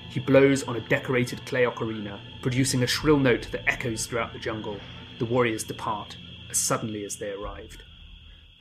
[0.09, 4.39] He blows on a decorated clay ocarina, producing a shrill note that echoes throughout the
[4.39, 4.79] jungle.
[5.19, 6.17] The warriors depart
[6.49, 7.83] as suddenly as they arrived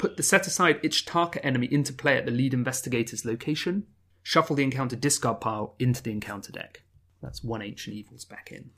[0.02, 3.87] put the set aside Ichtaca enemy into play at the lead investigator's location,
[4.20, 6.83] shuffle the encounter discard pile into the encounter deck.
[7.22, 8.70] That's one ancient evils back in.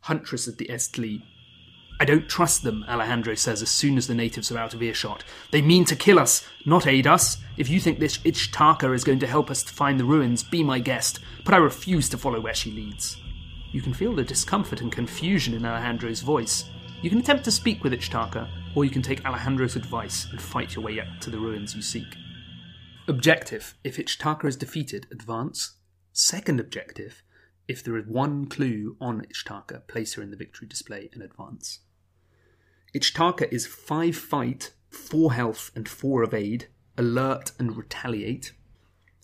[0.00, 1.22] Huntress of the Eztli.
[2.00, 5.22] I don't trust them, Alejandro says as soon as the natives are out of earshot.
[5.52, 7.36] They mean to kill us, not aid us.
[7.56, 10.64] If you think this Ichtaca is going to help us to find the ruins, be
[10.64, 13.16] my guest, but I refuse to follow where she leads.
[13.70, 16.64] You can feel the discomfort and confusion in Alejandro's voice.
[17.00, 20.74] You can attempt to speak with Ichtaca, or you can take Alejandro's advice and fight
[20.74, 22.16] your way up to the ruins you seek.
[23.06, 25.76] Objective If Ichtaca is defeated, advance.
[26.12, 27.22] Second objective
[27.66, 31.80] If there is one clue on Ichtaca, place her in the victory display and advance.
[32.94, 38.52] Ichtaca is 5 fight, 4 health, and 4 evade, alert and retaliate.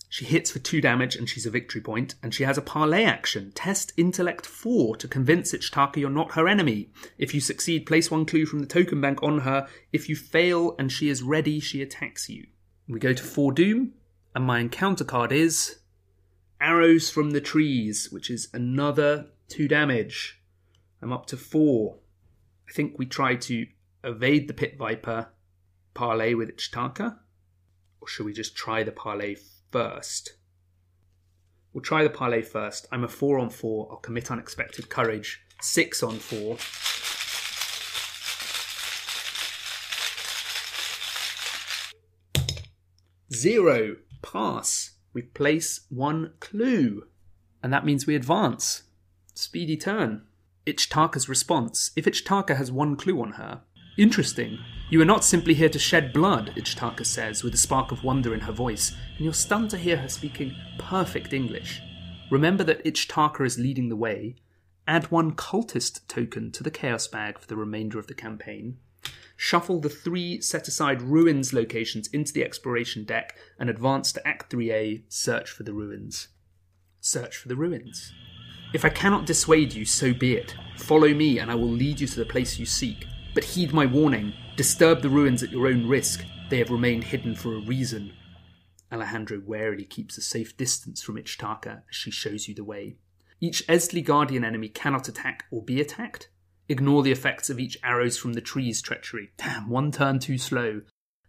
[0.09, 3.03] She hits for 2 damage and she's a victory point, and she has a parlay
[3.03, 3.51] action.
[3.53, 6.89] Test Intellect 4 to convince Ichtaca you're not her enemy.
[7.17, 9.67] If you succeed, place one clue from the token bank on her.
[9.93, 12.47] If you fail and she is ready, she attacks you.
[12.89, 13.91] We go to Foredoom,
[14.35, 15.77] and my encounter card is
[16.61, 20.41] Arrows from the Trees, which is another 2 damage.
[21.01, 21.97] I'm up to 4.
[22.69, 23.65] I think we try to
[24.03, 25.29] evade the Pit Viper,
[25.95, 27.17] parlay with Ichtaca.
[27.99, 29.35] Or should we just try the parlay
[29.71, 30.33] first.
[31.73, 32.85] We'll try the parlay first.
[32.91, 33.87] I'm a four on four.
[33.89, 35.41] I'll commit unexpected courage.
[35.61, 36.57] Six on four.
[43.33, 43.95] Zero.
[44.21, 44.91] Pass.
[45.13, 47.07] We place one clue.
[47.63, 48.83] And that means we advance.
[49.33, 50.23] Speedy turn.
[50.65, 51.91] Ichtaca's response.
[51.95, 53.61] If Ichtaca has one clue on her,
[53.97, 54.57] Interesting.
[54.89, 58.33] You are not simply here to shed blood, Ichtaca says, with a spark of wonder
[58.33, 61.81] in her voice, and you're stunned to hear her speaking perfect English.
[62.29, 64.35] Remember that Ichtaca is leading the way.
[64.87, 68.77] Add one cultist token to the Chaos bag for the remainder of the campaign.
[69.43, 74.51] Shuffle the three set aside ruins locations into the exploration deck and advance to Act
[74.51, 76.27] 3A, search for the ruins.
[76.99, 78.13] Search for the ruins.
[78.71, 80.53] If I cannot dissuade you, so be it.
[80.77, 83.07] Follow me, and I will lead you to the place you seek.
[83.33, 86.23] But heed my warning disturb the ruins at your own risk.
[86.51, 88.13] They have remained hidden for a reason.
[88.91, 92.97] Alejandro warily keeps a safe distance from Ichtaca as she shows you the way.
[93.39, 96.29] Each Eztli Guardian enemy cannot attack or be attacked.
[96.71, 99.31] Ignore the effects of each arrows from the tree's treachery.
[99.35, 100.83] Damn, one turn too slow.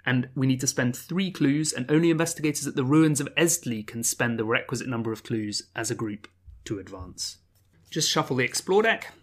[0.07, 3.85] And we need to spend three clues, and only investigators at the ruins of Eztli
[3.85, 6.29] can spend the requisite number of clues as a group
[6.67, 7.39] to advance.
[7.91, 9.15] Just shuffle the explore deck.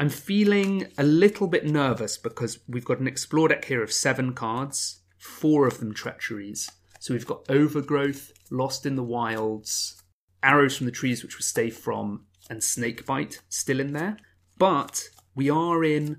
[0.00, 4.32] I'm feeling a little bit nervous because we've got an explore deck here of seven
[4.32, 6.68] cards, four of them treacheries.
[6.98, 10.02] So we've got Overgrowth, Lost in the Wilds,
[10.42, 14.16] Arrows from the Trees, which we stay from, and Snakebite still in there.
[14.58, 16.16] But we are in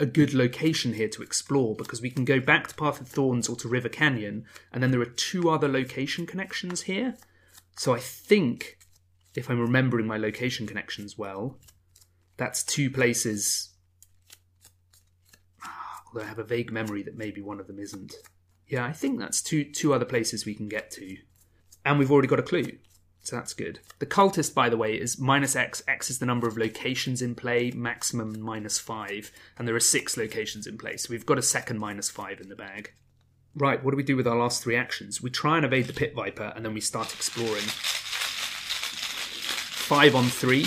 [0.00, 3.50] a good location here to explore because we can go back to Path of Thorns
[3.50, 7.18] or to River Canyon, and then there are two other location connections here.
[7.76, 8.78] So I think,
[9.34, 11.58] if I'm remembering my location connections well,
[12.38, 13.74] that's two places.
[16.06, 18.14] Although I have a vague memory that maybe one of them isn't.
[18.66, 21.18] Yeah, I think that's two two other places we can get to,
[21.84, 22.78] and we've already got a clue,
[23.24, 23.80] so that's good.
[23.98, 25.82] The cultist, by the way, is minus x.
[25.88, 30.16] X is the number of locations in play, maximum minus five, and there are six
[30.16, 32.92] locations in play, so we've got a second minus five in the bag.
[33.56, 35.22] Right, what do we do with our last three actions?
[35.22, 37.64] We try and evade the pit viper, and then we start exploring.
[39.84, 40.66] Five on three.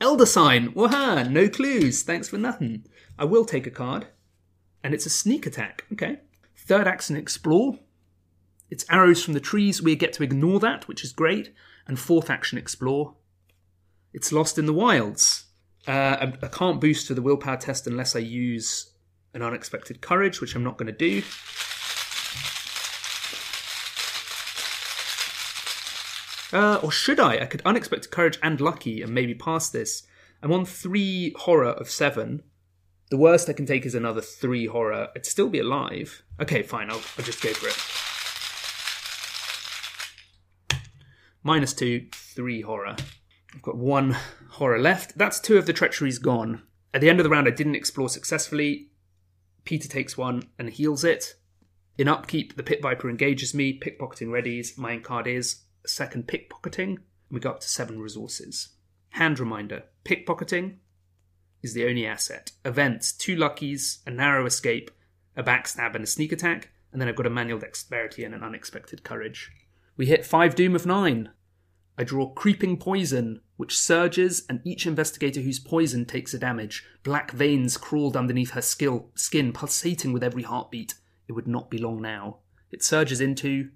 [0.00, 0.72] Elder sign.
[0.74, 1.24] Waha!
[1.28, 2.02] No clues.
[2.02, 2.86] Thanks for nothing.
[3.18, 4.06] I will take a card.
[4.82, 5.84] And it's a sneak attack.
[5.92, 6.20] Okay.
[6.56, 7.78] Third action, explore.
[8.70, 9.82] It's arrows from the trees.
[9.82, 11.52] We get to ignore that, which is great.
[11.86, 13.14] And fourth action, explore.
[14.12, 15.44] It's lost in the wilds.
[15.88, 18.92] Uh, I, I can't boost to the willpower test unless I use
[19.34, 21.22] an unexpected courage, which I'm not going to do.
[26.52, 27.38] Uh, or should I?
[27.38, 30.02] I could unexpected courage and lucky and maybe pass this.
[30.42, 32.42] I'm on three horror of seven.
[33.10, 35.08] The worst I can take is another three horror.
[35.14, 36.22] I'd still be alive.
[36.40, 36.90] Okay, fine.
[36.90, 38.09] I'll, I'll just go for it.
[41.42, 42.96] Minus two, three horror.
[43.54, 44.16] I've got one
[44.50, 45.16] horror left.
[45.16, 46.62] That's two of the treacheries gone.
[46.92, 48.90] At the end of the round, I didn't explore successfully.
[49.64, 51.34] Peter takes one and heals it.
[51.96, 53.78] In upkeep, the Pit Viper engages me.
[53.78, 54.76] Pickpocketing readies.
[54.76, 56.98] My end card is second pickpocketing.
[57.30, 58.70] We go up to seven resources.
[59.10, 60.76] Hand reminder pickpocketing
[61.62, 62.52] is the only asset.
[62.64, 64.90] Events two luckies, a narrow escape,
[65.36, 66.70] a backstab, and a sneak attack.
[66.92, 69.50] And then I've got a manual dexterity and an unexpected courage.
[70.00, 71.28] We hit five doom of nine.
[71.98, 76.86] I draw creeping poison, which surges, and each investigator who's poisoned takes a damage.
[77.02, 80.94] Black veins crawled underneath her skill, skin, pulsating with every heartbeat.
[81.28, 82.38] It would not be long now.
[82.72, 83.72] It surges into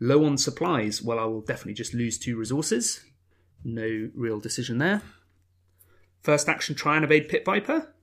[0.00, 3.04] Low on supplies, well, I will definitely just lose two resources.
[3.62, 5.02] No real decision there.
[6.20, 7.94] First action, try and evade Pit Viper.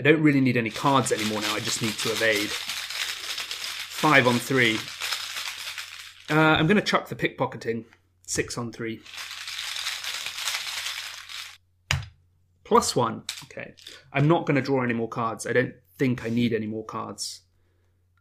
[0.00, 2.50] I don't really need any cards anymore now, I just need to evade.
[2.50, 4.80] Five on three.
[6.30, 7.84] Uh, I'm going to chuck the pickpocketing.
[8.26, 9.00] Six on three.
[12.64, 13.22] Plus one.
[13.44, 13.74] Okay.
[14.12, 15.46] I'm not going to draw any more cards.
[15.46, 17.40] I don't think I need any more cards.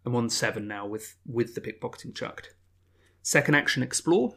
[0.05, 2.55] I'm on seven now with, with the pickpocketing chucked.
[3.21, 4.35] Second action, explore.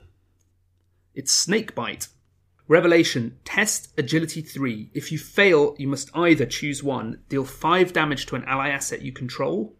[1.15, 2.09] It's Snakebite.
[2.67, 4.91] Revelation, test agility 3.
[4.95, 9.03] If you fail, you must either choose one, deal 5 damage to an ally asset
[9.03, 9.77] you control,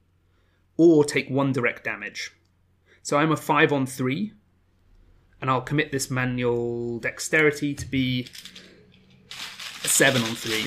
[0.77, 2.33] or take 1 direct damage.
[3.03, 4.33] So I'm a 5 on 3,
[5.41, 8.29] and I'll commit this manual dexterity to be
[9.85, 10.65] a 7 on 3.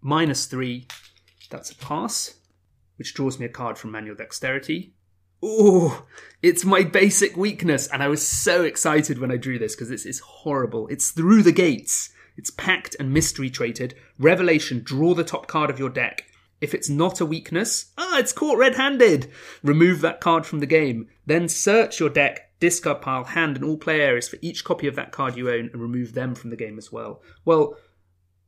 [0.00, 0.86] Minus 3,
[1.50, 2.34] that's a pass
[2.96, 4.94] which draws me a card from Manual Dexterity.
[5.42, 6.06] Oh,
[6.40, 10.06] it's my basic weakness, and I was so excited when I drew this because it's,
[10.06, 10.86] it's horrible.
[10.88, 12.10] It's through the gates.
[12.36, 13.94] It's packed and mystery traded.
[14.18, 16.26] Revelation, draw the top card of your deck.
[16.62, 19.28] If it's not a weakness, ah, it's caught red handed.
[19.64, 21.08] Remove that card from the game.
[21.26, 24.94] Then search your deck, discard pile, hand, and all play areas for each copy of
[24.94, 27.20] that card you own and remove them from the game as well.
[27.44, 27.76] Well,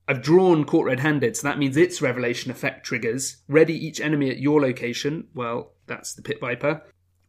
[0.07, 3.39] I've drawn Caught Red Handed, so that means its revelation effect triggers.
[3.49, 6.83] Ready each enemy at your location, well, that's the Pit Viper,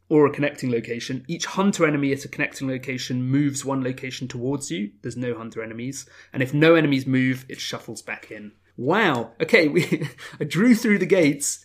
[0.08, 1.24] or a connecting location.
[1.26, 4.92] Each hunter enemy at a connecting location moves one location towards you.
[5.02, 6.08] There's no hunter enemies.
[6.32, 8.52] And if no enemies move, it shuffles back in.
[8.76, 9.32] Wow.
[9.40, 10.08] Okay, we
[10.40, 11.64] I drew through the gates,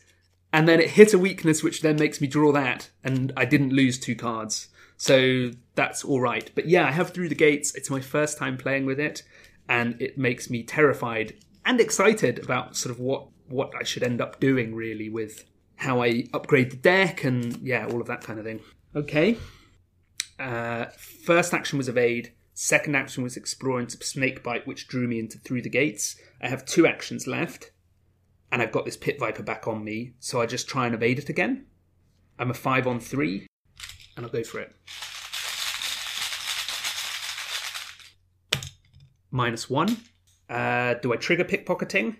[0.53, 3.73] and then it hit a weakness, which then makes me draw that, and I didn't
[3.73, 4.69] lose two cards.
[4.97, 6.51] So that's all right.
[6.53, 7.73] But yeah, I have through the gates.
[7.73, 9.23] It's my first time playing with it
[9.71, 11.33] and it makes me terrified
[11.65, 15.45] and excited about sort of what what I should end up doing really with
[15.77, 18.59] how I upgrade the deck, and yeah, all of that kind of thing.
[18.95, 19.37] Okay.
[20.39, 20.85] Uh,
[21.25, 22.33] first action was evade.
[22.53, 26.15] Second action was explore into snakebite, which drew me into through the gates.
[26.41, 27.71] I have two actions left,
[28.51, 31.19] and I've got this pit viper back on me, so I just try and evade
[31.19, 31.67] it again.
[32.39, 33.45] I'm a five on three,
[34.17, 34.73] and I'll go for it.
[39.29, 39.97] Minus one.
[40.49, 42.17] Uh, do I trigger pickpocketing?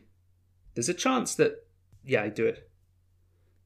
[0.76, 1.66] There's a chance that,
[2.06, 2.70] yeah, I do it.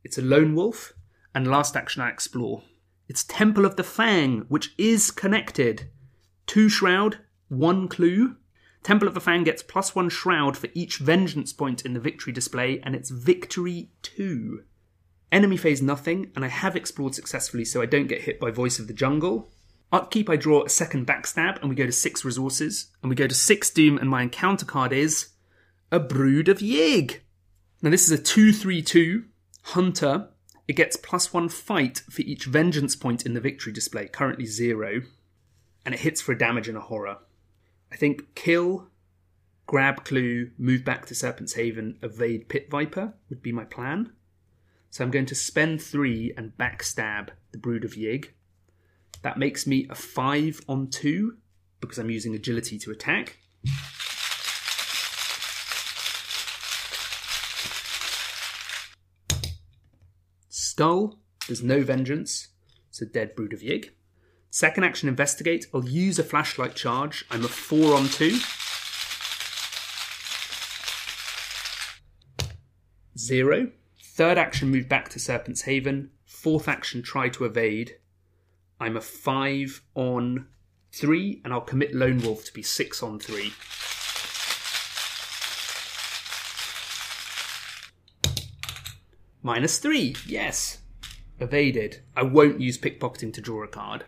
[0.06, 0.94] It's a lone wolf,
[1.36, 2.64] and last action I explore.
[3.10, 5.90] It's Temple of the Fang, which is connected.
[6.48, 8.38] Two shroud, one clue.
[8.86, 12.32] Temple of the Fang gets plus one shroud for each vengeance point in the victory
[12.32, 14.64] display, and it's victory two.
[15.32, 18.78] Enemy phase nothing, and I have explored successfully so I don't get hit by Voice
[18.78, 19.50] of the Jungle.
[19.92, 23.26] Upkeep, I draw a second backstab, and we go to six resources, and we go
[23.26, 25.30] to six doom, and my encounter card is
[25.92, 27.22] a Brood of Yig.
[27.82, 29.26] Now, this is a 2 3 2
[29.64, 30.28] Hunter.
[30.68, 35.02] It gets plus one fight for each vengeance point in the victory display, currently zero,
[35.84, 37.18] and it hits for a damage and a horror.
[37.96, 38.90] I think kill,
[39.68, 44.12] grab clue, move back to Serpent's Haven, evade Pit Viper would be my plan.
[44.90, 48.32] So I'm going to spend three and backstab the Brood of Yig.
[49.22, 51.38] That makes me a five on two
[51.80, 53.38] because I'm using agility to attack.
[60.50, 61.18] Skull,
[61.48, 62.50] there's no vengeance,
[62.92, 63.92] so dead brood of Yig.
[64.56, 65.68] Second action, investigate.
[65.74, 67.26] I'll use a flashlight charge.
[67.30, 68.40] I'm a four on two.
[73.18, 73.72] Zero.
[74.02, 76.12] Third action, move back to Serpent's Haven.
[76.26, 77.98] Fourth action, try to evade.
[78.80, 80.48] I'm a five on
[80.94, 83.52] three, and I'll commit Lone Wolf to be six on three.
[89.44, 90.78] Minus three, yes.
[91.42, 92.04] Evaded.
[92.16, 94.06] I won't use pickpocketing to draw a card.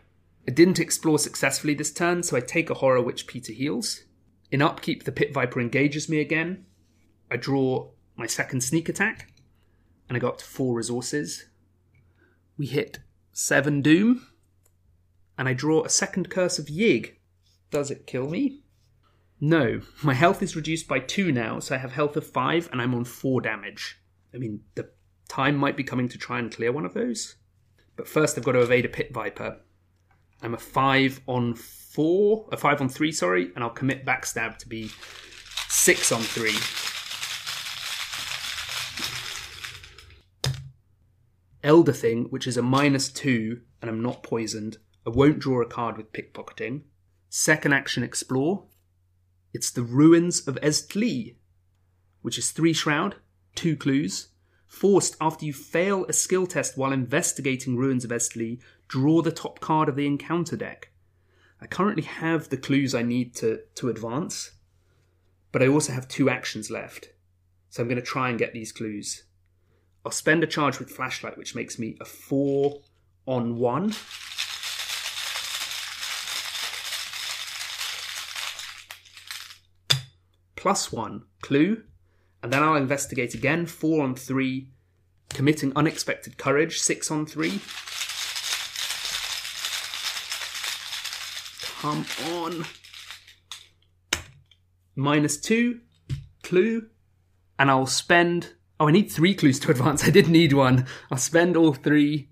[0.47, 4.03] I didn't explore successfully this turn, so I take a horror which Peter heals.
[4.49, 6.65] In upkeep, the Pit Viper engages me again.
[7.29, 9.33] I draw my second sneak attack,
[10.07, 11.45] and I got up to four resources.
[12.57, 12.99] We hit
[13.33, 14.25] seven doom,
[15.37, 17.15] and I draw a second curse of Yig.
[17.69, 18.63] Does it kill me?
[19.41, 19.81] No.
[20.01, 22.95] My health is reduced by two now, so I have health of five, and I'm
[22.95, 23.99] on four damage.
[24.33, 24.89] I mean, the
[25.27, 27.35] time might be coming to try and clear one of those.
[27.97, 29.59] But first, I've got to evade a Pit Viper.
[30.41, 34.69] I'm a five on four, a five on three, sorry, and I'll commit backstab to
[34.69, 34.91] be
[35.67, 36.57] six on three.
[41.63, 44.77] Elder Thing, which is a minus two, and I'm not poisoned.
[45.05, 46.83] I won't draw a card with pickpocketing.
[47.29, 48.65] Second action, explore.
[49.53, 51.35] It's the ruins of Eztli,
[52.21, 53.15] which is three shroud,
[53.55, 54.29] two clues.
[54.67, 59.59] Forced after you fail a skill test while investigating ruins of Eztli, draw the top
[59.59, 60.91] card of the encounter deck.
[61.61, 64.51] I currently have the clues I need to, to advance,
[65.51, 67.09] but I also have two actions left.
[67.69, 69.23] So I'm going to try and get these clues.
[70.05, 72.81] I'll spend a charge with flashlight, which makes me a four
[73.25, 73.93] on one.
[80.55, 81.83] Plus one clue,
[82.41, 84.69] and then I'll investigate again, four on three,
[85.29, 87.61] committing unexpected courage, six on three.
[91.79, 92.65] Come on.
[94.95, 95.81] Minus two,
[96.41, 96.87] clue,
[97.59, 98.53] and I'll spend.
[98.79, 100.03] Oh, I need three clues to advance.
[100.03, 100.87] I did need one.
[101.11, 102.29] I'll spend all three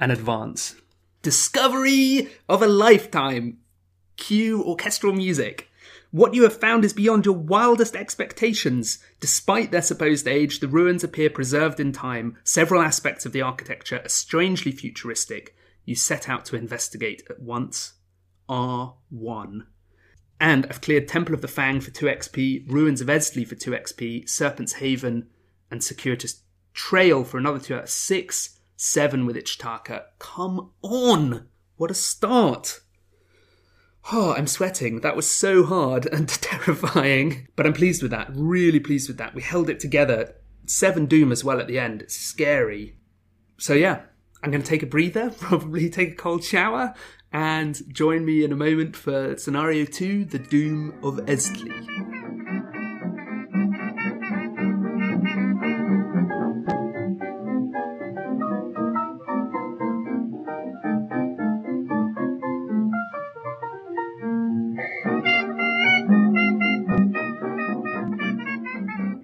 [0.00, 0.74] and advance.
[1.22, 3.58] Discovery of a lifetime.
[4.16, 5.68] Cue orchestral music.
[6.10, 8.98] What you have found is beyond your wildest expectations.
[9.20, 12.36] Despite their supposed age, the ruins appear preserved in time.
[12.42, 15.54] Several aspects of the architecture are strangely futuristic.
[15.84, 17.92] You set out to investigate at once.
[18.50, 19.66] R1.
[20.40, 23.70] And I've cleared Temple of the Fang for 2 XP, Ruins of Eztli for 2
[23.70, 25.28] XP, Serpent's Haven,
[25.70, 26.42] and Circuitous
[26.74, 30.04] Trail for another 2 out of 6, 7 with Ichtaca.
[30.18, 31.48] Come on!
[31.76, 32.80] What a start!
[34.12, 35.00] Oh, I'm sweating.
[35.00, 37.48] That was so hard and terrifying.
[37.54, 38.30] But I'm pleased with that.
[38.34, 39.34] Really pleased with that.
[39.34, 40.34] We held it together.
[40.66, 42.02] Seven Doom as well at the end.
[42.02, 42.96] It's scary.
[43.58, 44.02] So yeah,
[44.42, 46.94] I'm going to take a breather, probably take a cold shower,
[47.32, 51.70] and join me in a moment for scenario two The Doom of Eztli.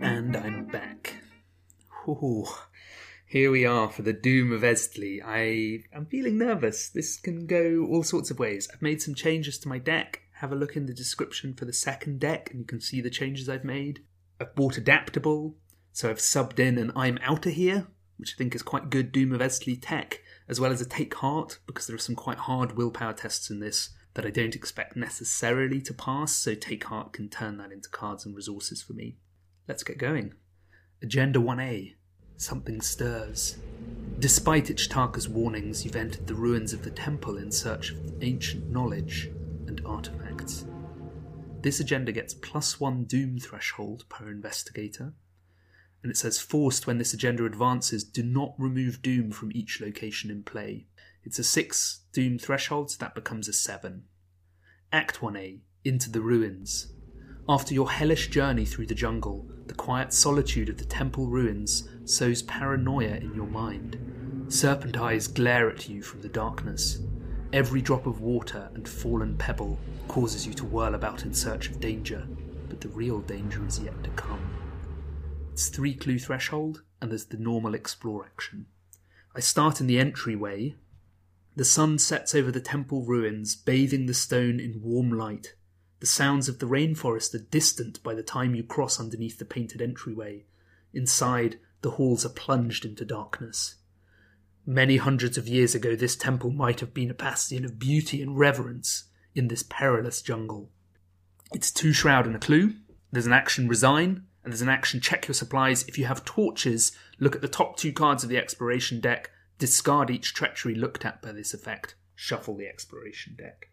[0.00, 1.16] And I'm back.
[2.08, 2.46] Ooh,
[3.28, 5.20] Here we are for the Doom of Eztli.
[5.20, 6.88] I am feeling nervous.
[6.88, 8.68] This can go all sorts of ways.
[8.72, 10.22] I've made some changes to my deck.
[10.34, 13.10] Have a look in the description for the second deck, and you can see the
[13.10, 14.04] changes I've made.
[14.40, 15.56] I've bought Adaptable,
[15.90, 19.32] so I've subbed in an I'm Outta Here, which I think is quite good Doom
[19.32, 22.76] of Eztli tech, as well as a Take Heart, because there are some quite hard
[22.76, 27.28] willpower tests in this that I don't expect necessarily to pass, so Take Heart can
[27.28, 29.16] turn that into cards and resources for me.
[29.66, 30.34] Let's get going.
[31.02, 31.96] Agenda 1A
[32.36, 33.56] Something stirs.
[34.18, 39.30] Despite Ichtaca's warnings, you've entered the ruins of the temple in search of ancient knowledge
[39.66, 40.64] and artifacts.
[41.62, 45.14] This agenda gets plus one doom threshold per investigator,
[46.02, 50.30] and it says forced when this agenda advances, do not remove doom from each location
[50.30, 50.86] in play.
[51.24, 54.04] It's a 6 Doom threshold, so that becomes a 7.
[54.92, 56.92] Act 1A Into the Ruins.
[57.48, 62.42] After your hellish journey through the jungle, the quiet solitude of the temple ruins sows
[62.42, 64.46] paranoia in your mind.
[64.48, 67.00] Serpent eyes glare at you from the darkness.
[67.52, 69.78] Every drop of water and fallen pebble
[70.08, 72.26] causes you to whirl about in search of danger,
[72.68, 74.50] but the real danger is yet to come.
[75.52, 78.66] It's three clue threshold, and there's the normal explore action.
[79.34, 80.76] I start in the entryway,
[81.56, 85.54] the sun sets over the temple ruins, bathing the stone in warm light.
[86.00, 89.80] The sounds of the rainforest are distant by the time you cross underneath the painted
[89.80, 90.44] entryway.
[90.92, 93.76] Inside, the halls are plunged into darkness.
[94.66, 98.36] Many hundreds of years ago, this temple might have been a bastion of beauty and
[98.36, 99.04] reverence
[99.36, 100.68] in this perilous jungle.
[101.54, 102.74] It's two shroud and a clue.
[103.12, 105.84] There's an action resign, and there's an action check your supplies.
[105.84, 109.30] If you have torches, look at the top two cards of the exploration deck
[109.60, 113.70] discard each treachery looked at by this effect, shuffle the exploration deck.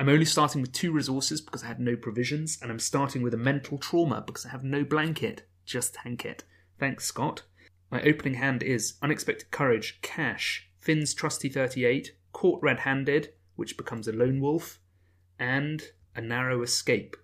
[0.00, 3.34] I'm only starting with two resources because I had no provisions, and I'm starting with
[3.34, 6.42] a mental trauma because I have no blanket, just tank it.
[6.78, 7.42] Thanks, Scott.
[7.90, 14.06] My opening hand is Unexpected Courage, Cash, Finn's Trusty 38, Caught Red Handed, which becomes
[14.06, 14.80] a Lone Wolf,
[15.38, 15.82] and
[16.14, 17.16] a Narrow Escape.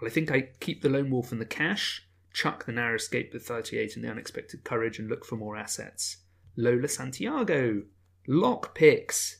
[0.00, 3.32] Well, I think I keep the Lone Wolf and the Cash, chuck the Narrow Escape,
[3.32, 6.18] the 38, and the Unexpected Courage, and look for more assets.
[6.56, 7.82] Lola Santiago,
[8.28, 9.36] Lockpicks,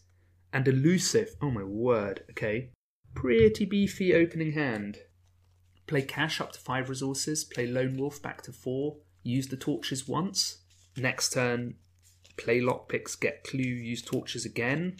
[0.53, 1.36] and Elusive.
[1.42, 2.70] Oh my word, okay.
[3.14, 4.99] Pretty beefy opening hand.
[5.86, 8.97] Play cash up to five resources, play Lone Wolf back to four,
[9.27, 10.59] use the torches once.
[10.97, 11.74] Next turn,
[12.37, 14.97] play lockpicks, get clue, use torches again,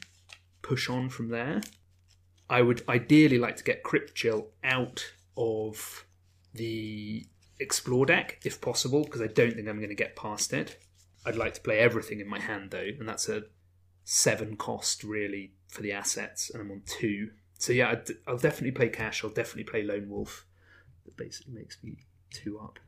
[0.63, 1.63] push on from there.
[2.49, 6.05] I would ideally like to get Crypt Chill out of
[6.55, 7.27] the
[7.59, 10.79] explore deck if possible, because I don't think I'm going to get past it.
[11.25, 13.45] I'd like to play everything in my hand though, and that's a
[14.05, 17.31] seven cost really for the assets, and I'm on two.
[17.59, 17.97] So yeah,
[18.27, 19.25] I'll definitely play cash.
[19.25, 20.47] I'll definitely play Lone Wolf.
[21.05, 22.79] That basically makes me two up,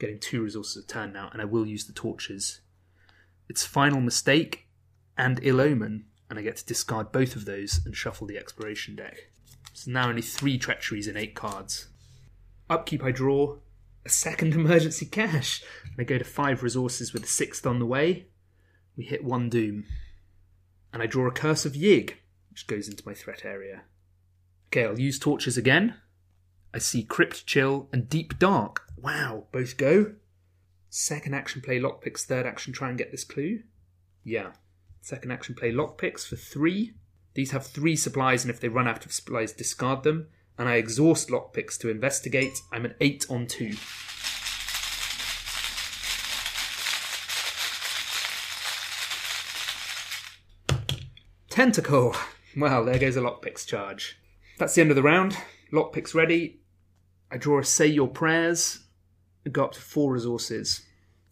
[0.00, 2.60] getting two resources a turn now, and I will use the torches.
[3.48, 4.66] It's final mistake
[5.16, 8.96] and ill omen, and I get to discard both of those and shuffle the exploration
[8.96, 9.30] deck.
[9.74, 11.88] So now only three treacheries in eight cards.
[12.68, 13.58] Upkeep I draw
[14.04, 15.62] a second emergency cash.
[15.84, 18.26] And I go to five resources with a sixth on the way.
[18.96, 19.84] We hit one doom.
[20.92, 22.14] And I draw a Curse of Yig,
[22.50, 23.82] which goes into my threat area.
[24.68, 25.94] Okay, I'll use torches again.
[26.72, 28.86] I see Crypt Chill and Deep Dark.
[29.02, 30.12] Wow, both go.
[30.88, 33.62] Second action play lockpicks, third action try and get this clue.
[34.24, 34.52] Yeah.
[35.00, 36.94] Second action play lockpicks for three.
[37.34, 40.28] These have three supplies, and if they run out of supplies, discard them
[40.60, 42.60] and I exhaust lockpicks to investigate.
[42.70, 43.72] I'm an 8 on 2.
[51.48, 52.14] Tentacle.
[52.54, 54.18] Well, there goes a lockpicks charge.
[54.58, 55.34] That's the end of the round.
[55.72, 56.60] Lockpicks ready.
[57.30, 58.80] I draw a Say Your Prayers.
[59.50, 60.82] Go up to four resources.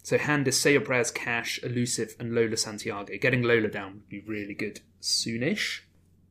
[0.03, 3.17] So hand is Say Your Prayers, Cash, Elusive, and Lola Santiago.
[3.17, 5.81] Getting Lola down would be really good soonish.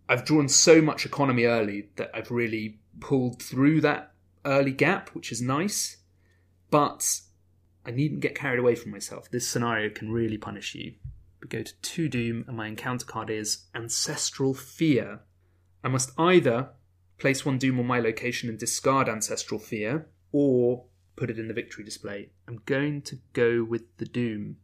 [0.08, 4.12] I've drawn so much economy early that I've really pulled through that
[4.44, 5.98] early gap, which is nice.
[6.70, 7.20] But
[7.86, 9.30] I needn't get carried away from myself.
[9.30, 10.94] This scenario can really punish you.
[11.40, 15.20] We go to two Doom, and my encounter card is Ancestral Fear.
[15.84, 16.70] I must either
[17.18, 20.84] place one Doom on my location and discard Ancestral Fear, or
[21.18, 22.30] put it in the victory display.
[22.46, 24.56] I'm going to go with the Doom.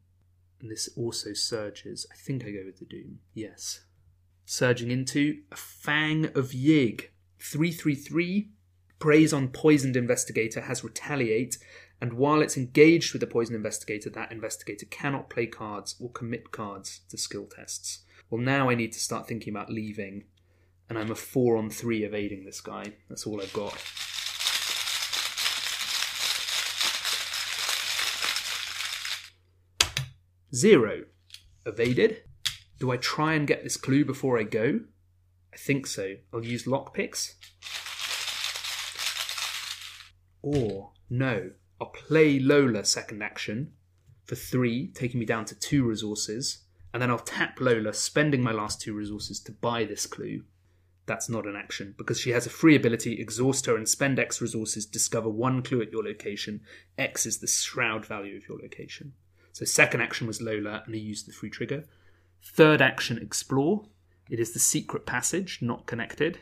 [0.61, 2.07] And this also surges.
[2.13, 3.19] I think I go with the Doom.
[3.35, 3.81] Yes.
[4.47, 7.09] Surging into a Fang of Yig.
[7.41, 8.51] 333
[8.99, 11.59] preys on poisoned investigator has retaliate
[12.01, 16.51] and while it's engaged with the poison investigator that investigator cannot play cards or commit
[16.53, 20.25] cards to skill tests well now i need to start thinking about leaving
[20.89, 23.77] and i'm a 4 on 3 evading this guy that's all i've got
[30.55, 31.05] Zero.
[31.67, 32.23] Evaded.
[32.79, 34.81] Do I try and get this clue before I go?
[35.53, 36.15] I think so.
[36.33, 37.35] I'll use lockpicks.
[40.43, 41.51] Or, no,
[41.81, 43.73] I'll play Lola second action
[44.25, 48.53] for three, taking me down to two resources, and then I'll tap Lola, spending my
[48.53, 50.45] last two resources to buy this clue.
[51.07, 54.41] That's not an action, because she has a free ability exhaust her and spend X
[54.41, 56.61] resources, discover one clue at your location.
[56.97, 59.15] X is the shroud value of your location.
[59.55, 61.85] So, second action was Lola, and I used the free trigger.
[62.43, 63.87] Third action, explore.
[64.29, 66.41] It is the secret passage, not connected.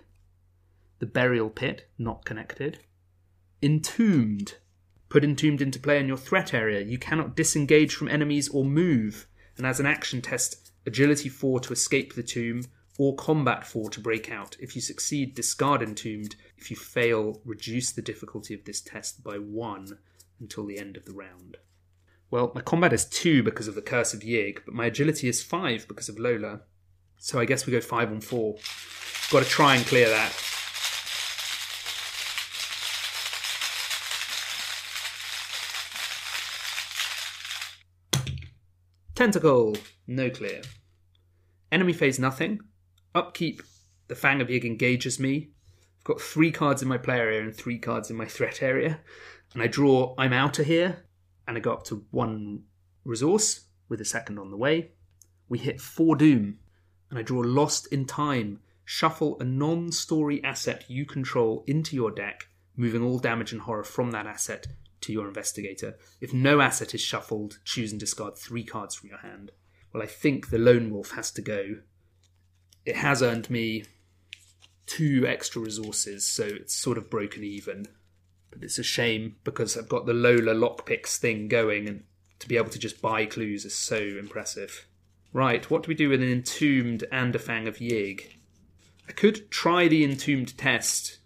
[0.98, 2.78] The burial pit, not connected.
[3.62, 4.54] Entombed.
[5.10, 6.80] Put entombed into play in your threat area.
[6.80, 9.26] You cannot disengage from enemies or move.
[9.58, 12.64] And as an action test, agility 4 to escape the tomb,
[12.96, 14.56] or combat 4 to break out.
[14.58, 16.36] If you succeed, discard entombed.
[16.56, 19.98] If you fail, reduce the difficulty of this test by 1
[20.40, 21.58] until the end of the round.
[22.32, 25.42] Well, my combat is 2 because of the Curse of Yig, but my agility is
[25.42, 26.62] 5 because of Lola.
[27.18, 28.56] So I guess we go 5 on 4.
[29.30, 30.32] Got to try and clear that.
[39.14, 39.76] Tentacle,
[40.06, 40.62] no clear.
[41.70, 42.60] Enemy phase nothing.
[43.14, 43.60] Upkeep,
[44.08, 45.50] the Fang of Yig engages me.
[45.98, 49.00] I've got three cards in my player area and three cards in my threat area.
[49.52, 51.04] And I draw I'm out of here,
[51.46, 52.64] and I go up to one
[53.04, 54.92] resource with a second on the way.
[55.48, 56.58] We hit four doom,
[57.10, 58.60] and I draw Lost in Time.
[58.84, 63.84] Shuffle a non story asset you control into your deck, moving all damage and horror
[63.84, 64.66] from that asset
[65.02, 65.96] to your investigator.
[66.20, 69.50] If no asset is shuffled, choose and discard three cards from your hand.
[69.92, 71.76] Well, I think the Lone Wolf has to go.
[72.84, 73.84] It has earned me
[74.86, 77.86] two extra resources, so it's sort of broken even.
[78.52, 82.04] But it's a shame because I've got the Lola lockpicks thing going, and
[82.38, 84.86] to be able to just buy clues is so impressive.
[85.32, 88.36] Right, what do we do with an Entombed and a Fang of Yig?
[89.08, 91.18] I could try the Entombed test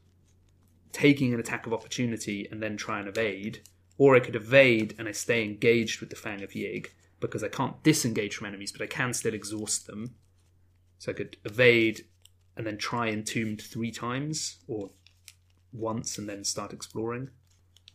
[0.92, 3.60] taking an attack of opportunity and then try and evade,
[3.98, 6.88] or I could evade and I stay engaged with the Fang of Yig
[7.20, 10.14] because I can't disengage from enemies, but I can still exhaust them.
[10.98, 12.06] So I could evade
[12.56, 14.90] and then try entombed three times or
[15.72, 17.30] once and then start exploring.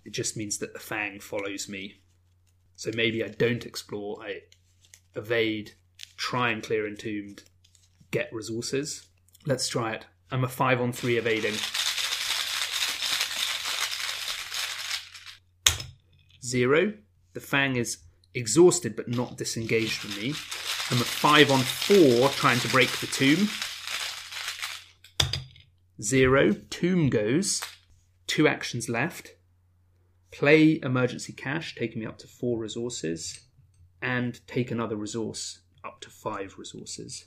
[0.05, 2.01] It just means that the Fang follows me.
[2.75, 4.41] So maybe I don't explore, I
[5.15, 5.73] evade,
[6.17, 7.43] try and clear entombed,
[8.09, 9.07] get resources.
[9.45, 10.05] Let's try it.
[10.31, 11.55] I'm a 5 on 3 evading.
[16.51, 16.93] zero.
[17.33, 17.97] The Fang is
[18.33, 20.29] exhausted but not disengaged from me.
[20.91, 23.47] I'm a five on four trying to break the tomb.
[26.01, 26.53] Zero.
[26.69, 27.61] Tomb goes.
[28.27, 29.35] Two actions left.
[30.31, 33.41] Play emergency Cash, taking me up to four resources.
[34.01, 37.25] And take another resource, up to five resources.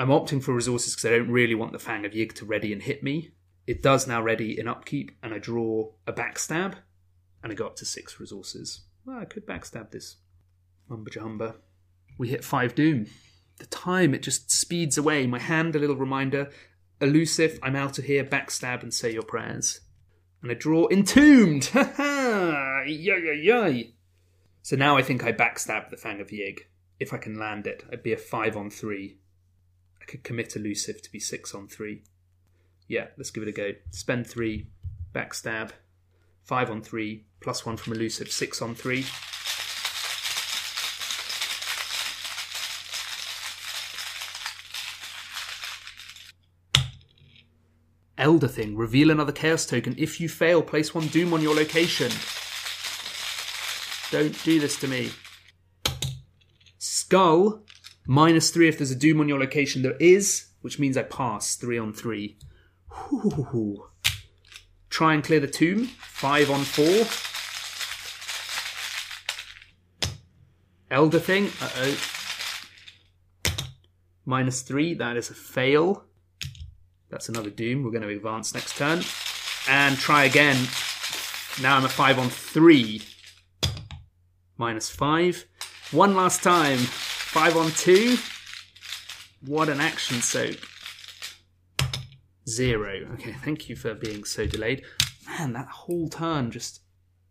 [0.00, 2.72] I'm opting for resources because I don't really want the Fang of Yig to ready
[2.72, 3.32] and hit me.
[3.66, 6.74] It does now ready in upkeep, and I draw a backstab
[7.42, 8.80] and I go up to six resources.
[9.04, 10.16] Well, I could backstab this
[10.90, 11.56] mumba jumba.
[12.16, 13.06] We hit five doom.
[13.58, 15.26] The time it just speeds away.
[15.26, 16.50] My hand, a little reminder.
[17.00, 19.80] Elusive, I'm out of here, backstab and say your prayers.
[20.42, 21.66] And I draw entombed.
[21.72, 22.82] Ha ha!
[22.86, 23.94] Yay, yay!
[24.62, 26.60] So now I think I backstab the Fang of Yig.
[27.00, 29.18] If I can land it, I'd be a five on three.
[30.00, 32.02] I could commit elusive to be six on three.
[32.88, 33.70] Yeah, let's give it a go.
[33.90, 34.68] Spend three,
[35.14, 35.70] backstab,
[36.42, 39.04] five on three, plus one from elusive, six on three.
[48.18, 49.94] Elder Thing, reveal another Chaos token.
[49.96, 52.10] If you fail, place one Doom on your location.
[54.10, 55.12] Don't do this to me.
[56.78, 57.62] Skull,
[58.06, 59.82] minus three if there's a Doom on your location.
[59.82, 62.38] There is, which means I pass three on three.
[63.12, 63.84] Ooh.
[64.90, 65.84] Try and clear the tomb.
[66.00, 67.06] Five on four.
[70.90, 71.52] Elder thing.
[71.60, 71.98] Uh oh.
[74.24, 74.94] Minus three.
[74.94, 76.07] That is a fail.
[77.10, 77.82] That's another doom.
[77.82, 79.02] We're going to advance next turn.
[79.68, 80.56] And try again.
[81.60, 83.02] Now I'm a five on three.
[84.56, 85.46] Minus five.
[85.90, 86.78] One last time.
[86.78, 88.16] Five on two.
[89.44, 90.56] What an action soak.
[92.48, 93.08] Zero.
[93.14, 94.84] Okay, thank you for being so delayed.
[95.26, 96.80] Man, that whole turn just.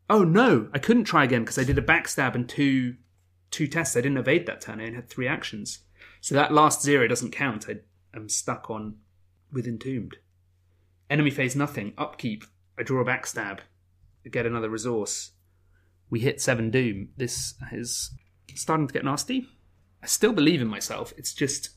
[0.09, 0.69] Oh no!
[0.73, 2.95] I couldn't try again because I did a backstab and two
[3.51, 3.97] two tests.
[3.97, 4.79] I didn't evade that turn.
[4.79, 5.79] I only had three actions.
[6.21, 7.65] So that last zero doesn't count.
[7.67, 7.77] I
[8.15, 8.97] am stuck on
[9.51, 10.17] with entombed.
[11.09, 11.93] Enemy phase nothing.
[11.97, 12.43] Upkeep.
[12.77, 13.59] I draw a backstab.
[14.25, 15.31] I get another resource.
[16.09, 17.09] We hit seven doom.
[17.17, 18.11] This is
[18.55, 19.47] starting to get nasty.
[20.01, 21.13] I still believe in myself.
[21.17, 21.71] It's just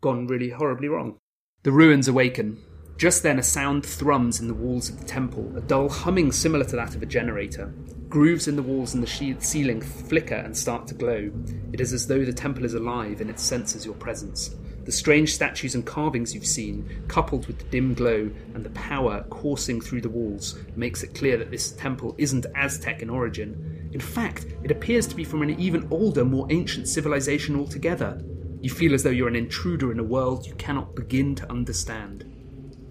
[0.00, 1.18] gone really horribly wrong.
[1.62, 2.58] The ruins awaken.
[2.98, 6.64] Just then, a sound thrums in the walls of the temple, a dull humming similar
[6.64, 7.72] to that of a generator.
[8.08, 11.32] Grooves in the walls and the ceiling flicker and start to glow.
[11.72, 14.54] It is as though the temple is alive and it senses your presence.
[14.84, 19.24] The strange statues and carvings you've seen, coupled with the dim glow and the power
[19.30, 23.90] coursing through the walls, makes it clear that this temple isn't Aztec in origin.
[23.92, 28.20] In fact, it appears to be from an even older, more ancient civilization altogether.
[28.60, 32.32] You feel as though you're an intruder in a world you cannot begin to understand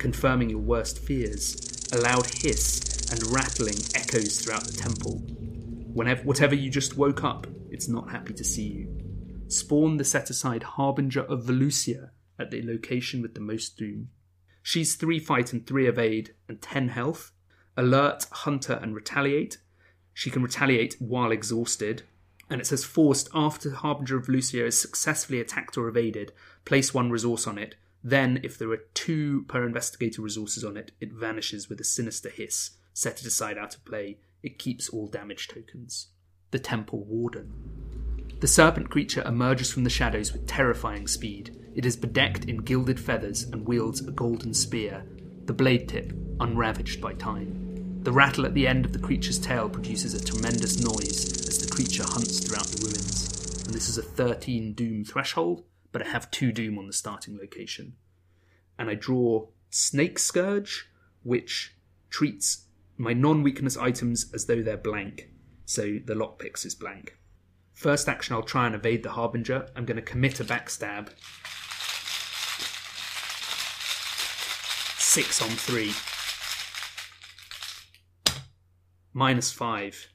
[0.02, 1.56] confirming your worst fears.
[1.94, 2.82] A loud hiss
[3.12, 5.22] and rattling echoes throughout the temple.
[5.94, 9.01] Whenever, whatever you just woke up, it's not happy to see you.
[9.52, 14.10] Spawn the set aside harbinger of Valusia at the location with the most doom.
[14.64, 17.32] She's 3 fight and 3 evade and 10 health.
[17.76, 19.58] Alert, hunter, and retaliate.
[20.14, 22.04] She can retaliate while exhausted.
[22.50, 26.32] And it says forced after Harbinger of Valusia is successfully attacked or evaded.
[26.64, 27.76] Place one resource on it.
[28.02, 32.30] Then, if there are two per investigator resources on it, it vanishes with a sinister
[32.30, 32.72] hiss.
[32.94, 34.20] Set it aside out of play.
[34.44, 36.08] It keeps all damage tokens.
[36.52, 38.11] The Temple Warden.
[38.42, 41.56] The serpent creature emerges from the shadows with terrifying speed.
[41.76, 45.06] It is bedecked in gilded feathers and wields a golden spear,
[45.46, 48.00] the blade tip unravaged by time.
[48.02, 51.72] The rattle at the end of the creature's tail produces a tremendous noise as the
[51.72, 53.64] creature hunts throughout the ruins.
[53.64, 57.38] And this is a 13 doom threshold, but I have two Doom on the starting
[57.38, 57.94] location.
[58.80, 60.90] And I draw Snake Scourge,
[61.22, 61.76] which
[62.10, 62.66] treats
[62.98, 65.30] my non weakness items as though they're blank.
[65.66, 67.20] So the lockpicks is blank.
[67.82, 69.66] First action, I'll try and evade the Harbinger.
[69.76, 71.10] I'm going to commit a backstab.
[75.00, 75.92] Six on three.
[79.14, 80.10] Minus five.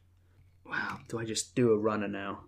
[0.64, 2.44] Wow, do I just do a runner now?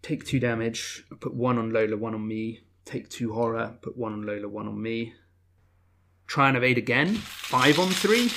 [0.00, 1.04] Take two damage.
[1.20, 2.60] Put one on Lola, one on me.
[2.86, 5.12] Take two horror, put one on Lola, one on me.
[6.26, 7.16] Try and evade again.
[7.16, 8.30] Five on three.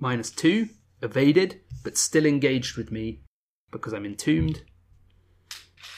[0.00, 0.70] Minus two.
[1.02, 3.22] Evaded, but still engaged with me
[3.70, 4.62] because I'm entombed.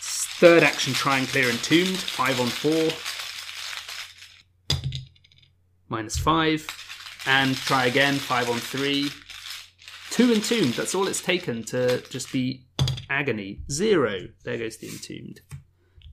[0.00, 1.96] Third action, try and clear entombed.
[1.96, 2.90] Five on four.
[5.88, 6.66] Minus five.
[7.26, 8.14] And try again.
[8.14, 9.10] Five on three.
[10.10, 10.74] Two entombed.
[10.74, 12.66] That's all it's taken to just be
[13.10, 13.60] agony.
[13.70, 14.28] Zero.
[14.44, 15.40] There goes the entombed.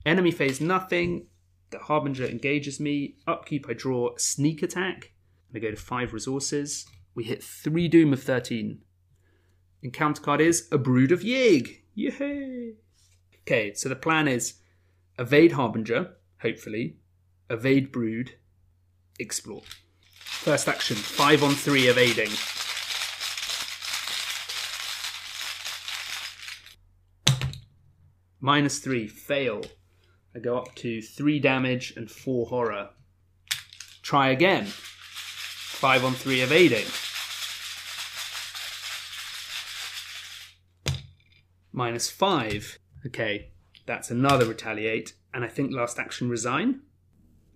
[0.04, 1.26] Enemy phase nothing.
[1.70, 3.16] The Harbinger engages me.
[3.26, 5.12] Upkeep, I draw sneak attack.
[5.54, 6.86] I go to five resources.
[7.14, 8.80] We hit three Doom of 13.
[9.82, 11.80] Encounter card is a Brood of Yig.
[11.94, 12.74] Yay!
[13.42, 14.54] Okay, so the plan is
[15.18, 16.96] evade Harbinger, hopefully,
[17.50, 18.36] evade Brood,
[19.18, 19.62] explore.
[20.20, 22.30] First action, five on three evading.
[28.40, 29.62] Minus three, fail.
[30.34, 32.90] I go up to three damage and four horror.
[34.02, 34.68] Try again.
[35.82, 36.86] Five on three evading.
[41.72, 42.78] Minus five.
[43.04, 43.50] Okay,
[43.84, 45.14] that's another retaliate.
[45.34, 46.82] And I think last action resign.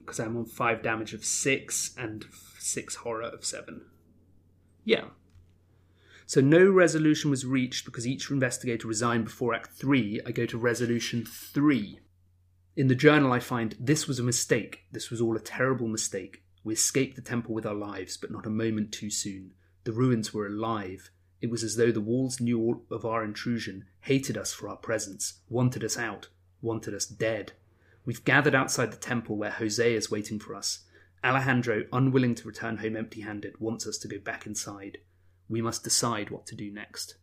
[0.00, 2.24] Because I'm on five damage of six and
[2.58, 3.82] six horror of seven.
[4.82, 5.04] Yeah,
[6.26, 10.22] so no resolution was reached because each investigator resigned before Act 3.
[10.26, 12.00] I go to Resolution 3.
[12.74, 14.80] In the journal, I find this was a mistake.
[14.90, 16.42] This was all a terrible mistake.
[16.66, 19.52] We escaped the temple with our lives, but not a moment too soon.
[19.84, 21.10] The ruins were alive.
[21.40, 25.40] It was as though the walls knew of our intrusion, hated us for our presence,
[25.48, 26.28] wanted us out,
[26.60, 27.52] wanted us dead.
[28.04, 30.84] We've gathered outside the temple where Jose is waiting for us.
[31.24, 34.98] Alejandro, unwilling to return home empty handed, wants us to go back inside
[35.48, 37.16] we must decide what to do next.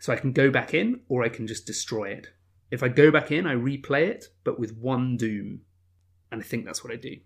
[0.00, 2.28] So I can go back in or I can just destroy it.
[2.70, 5.62] If I go back in, I replay it, but with one doom.
[6.30, 7.16] And I think that's what I do.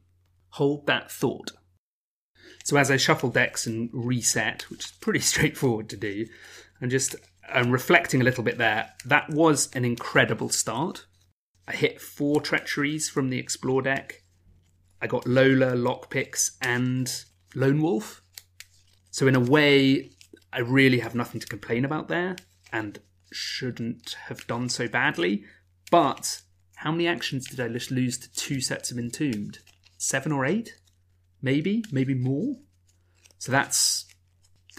[0.53, 1.53] Hold that thought.
[2.64, 6.26] So as I shuffle decks and reset, which is pretty straightforward to do,
[6.80, 7.16] and just
[7.48, 11.07] I'm reflecting a little bit there, that was an incredible start.
[11.66, 14.22] I hit four treacheries from the explore deck.
[15.00, 17.24] I got Lola, lockpicks, and
[17.55, 18.22] Lone Wolf.
[19.11, 20.11] So in a way,
[20.53, 22.36] I really have nothing to complain about there,
[22.72, 22.98] and
[23.32, 25.44] shouldn't have done so badly.
[25.90, 26.42] But
[26.76, 29.59] how many actions did I lose to two sets of entombed?
[30.03, 30.74] Seven or eight?
[31.40, 32.57] Maybe, maybe more.
[33.38, 34.05] So that's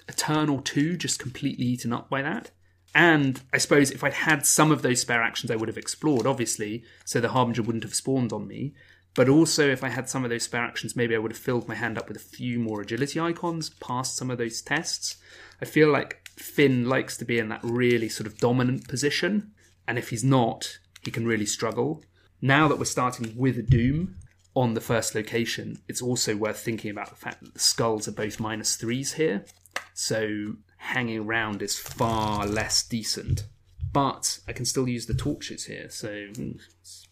[0.05, 2.51] a turn or two just completely eaten up by that.
[2.93, 6.27] And I suppose if I'd had some of those spare actions, I would have explored,
[6.27, 8.73] obviously, so the Harbinger wouldn't have spawned on me.
[9.15, 11.69] But also, if I had some of those spare actions, maybe I would have filled
[11.69, 15.15] my hand up with a few more agility icons, passed some of those tests.
[15.61, 19.53] I feel like Finn likes to be in that really sort of dominant position,
[19.87, 22.03] and if he's not, he can really struggle.
[22.41, 24.17] Now that we're starting with a Doom
[24.55, 28.11] on the first location, it's also worth thinking about the fact that the skulls are
[28.13, 29.45] both minus threes here,
[29.93, 33.45] so hanging around is far less decent.
[33.91, 37.07] But I can still use the torches here, so it's,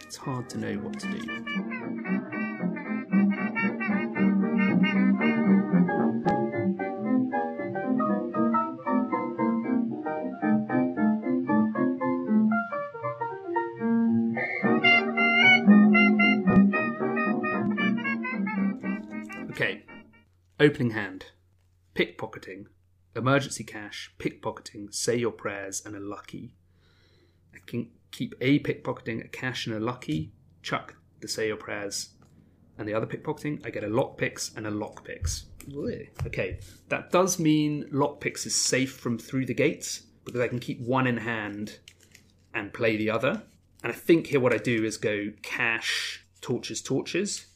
[0.00, 2.35] it's hard to know what to do.
[20.66, 21.26] Opening hand,
[21.94, 22.66] pickpocketing,
[23.14, 26.56] emergency cash, pickpocketing, say your prayers, and a lucky.
[27.54, 32.10] I can keep a pickpocketing, a cash, and a lucky, chuck the say your prayers,
[32.76, 35.44] and the other pickpocketing, I get a lockpicks and a lockpicks.
[36.26, 36.58] Okay,
[36.88, 41.06] that does mean lockpicks is safe from through the gates because I can keep one
[41.06, 41.78] in hand
[42.52, 43.44] and play the other.
[43.84, 47.46] And I think here what I do is go cash, torches, torches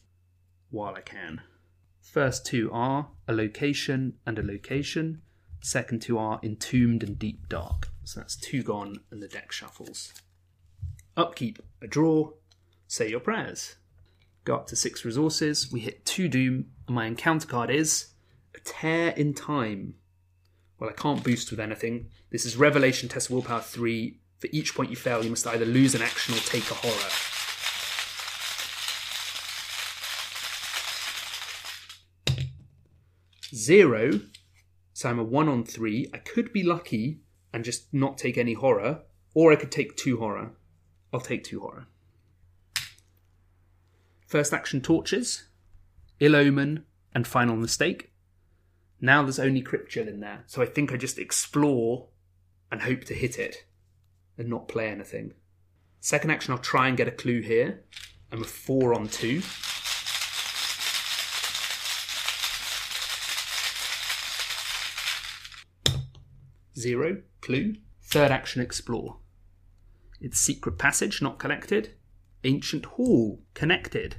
[0.69, 1.41] while I can.
[2.11, 5.21] First two are a location and a location.
[5.61, 7.87] Second two are entombed and deep dark.
[8.03, 10.11] So that's two gone and the deck shuffles.
[11.15, 12.31] Upkeep, a draw,
[12.85, 13.77] say your prayers.
[14.43, 15.71] Go up to six resources.
[15.71, 18.07] We hit two doom, and my encounter card is
[18.53, 19.93] a tear in time.
[20.79, 22.09] Well, I can't boost with anything.
[22.29, 24.19] This is Revelation Test Willpower 3.
[24.37, 27.30] For each point you fail, you must either lose an action or take a horror.
[33.53, 34.21] Zero,
[34.93, 36.09] so I'm a one on three.
[36.13, 37.19] I could be lucky
[37.53, 39.01] and just not take any horror,
[39.33, 40.51] or I could take two horror.
[41.13, 41.87] I'll take two horror.
[44.25, 45.49] First action torches,
[46.19, 48.13] ill omen, and final mistake.
[49.01, 52.07] Now there's only Cryptchill in there, so I think I just explore
[52.71, 53.65] and hope to hit it
[54.37, 55.33] and not play anything.
[55.99, 57.83] Second action, I'll try and get a clue here.
[58.31, 59.41] I'm a four on two.
[66.81, 67.75] Zero, clue.
[68.01, 69.17] Third action, explore.
[70.19, 71.93] It's secret passage, not collected.
[72.43, 74.15] Ancient hall, connected.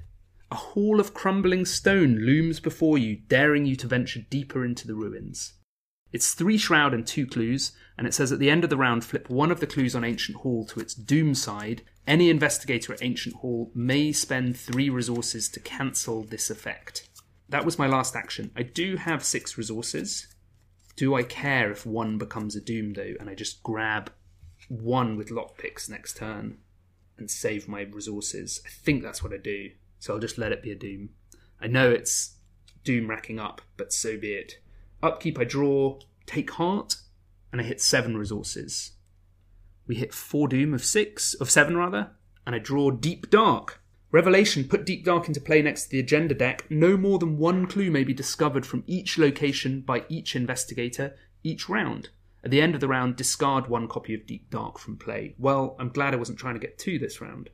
[0.50, 4.94] A hall of crumbling stone looms before you, daring you to venture deeper into the
[4.94, 5.54] ruins.
[6.12, 9.04] It's three shroud and two clues, and it says at the end of the round,
[9.04, 11.82] flip one of the clues on Ancient Hall to its doom side.
[12.06, 17.08] Any investigator at Ancient Hall may spend three resources to cancel this effect.
[17.48, 18.50] That was my last action.
[18.54, 20.26] I do have six resources.
[20.96, 24.12] Do I care if one becomes a doom though, and I just grab
[24.68, 26.58] one with lockpicks next turn
[27.18, 28.60] and save my resources?
[28.66, 29.70] I think that's what I do.
[29.98, 31.10] So I'll just let it be a doom.
[31.60, 32.36] I know it's
[32.84, 34.58] doom racking up, but so be it.
[35.02, 36.96] Upkeep, I draw, take heart,
[37.50, 38.92] and I hit seven resources.
[39.86, 42.10] We hit four doom of six, of seven rather,
[42.46, 43.81] and I draw deep dark.
[44.12, 46.66] Revelation, put deep dark into play next to the agenda deck.
[46.70, 51.68] No more than one clue may be discovered from each location by each investigator each
[51.68, 52.10] round.
[52.44, 55.34] At the end of the round, discard one copy of Deep Dark from play.
[55.38, 57.50] Well, I'm glad I wasn't trying to get two this round.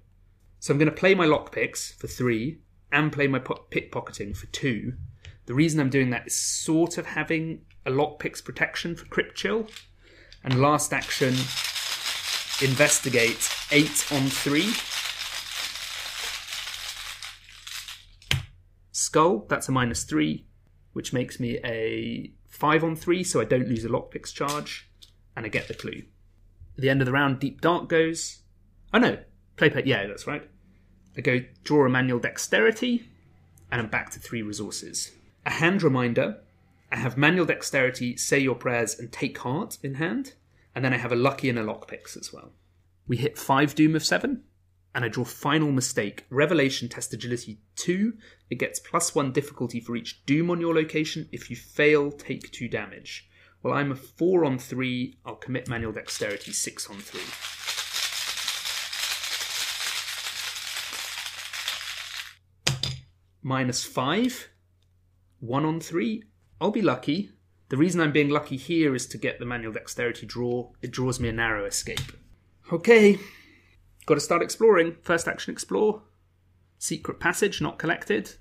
[0.58, 2.58] So I'm going to play my lockpicks for three
[2.90, 4.94] and play my po- pickpocketing for two.
[5.46, 9.70] The reason I'm doing that is sort of having a lockpicks protection for Cryptchill.
[10.42, 11.34] And last action,
[12.66, 14.72] investigate eight on three.
[19.08, 20.44] Skull, that's a minus three,
[20.92, 24.86] which makes me a five on three, so I don't lose a lockpicks charge,
[25.34, 26.02] and I get the clue.
[26.76, 28.42] At the end of the round, Deep Dark goes.
[28.92, 29.16] Oh no,
[29.56, 29.84] play play.
[29.86, 30.46] Yeah, that's right.
[31.16, 33.08] I go draw a manual dexterity,
[33.72, 35.12] and I'm back to three resources.
[35.46, 36.40] A hand reminder.
[36.92, 40.34] I have manual dexterity, say your prayers, and take heart in hand,
[40.74, 42.52] and then I have a lucky and a lockpicks as well.
[43.06, 44.44] We hit five doom of seven,
[44.98, 46.26] and I draw final mistake.
[46.28, 48.14] Revelation test agility two.
[48.50, 51.28] It gets plus one difficulty for each doom on your location.
[51.30, 53.30] If you fail, take two damage.
[53.62, 55.16] Well, I'm a four on three.
[55.24, 57.20] I'll commit manual dexterity six on three.
[63.40, 64.48] Minus five,
[65.38, 66.24] one on three.
[66.60, 67.30] I'll be lucky.
[67.68, 70.72] The reason I'm being lucky here is to get the manual dexterity draw.
[70.82, 72.00] It draws me a narrow escape.
[72.72, 73.20] Okay,
[74.08, 74.96] got to start exploring.
[75.02, 76.02] First action explore.
[76.78, 78.36] Secret passage not collected.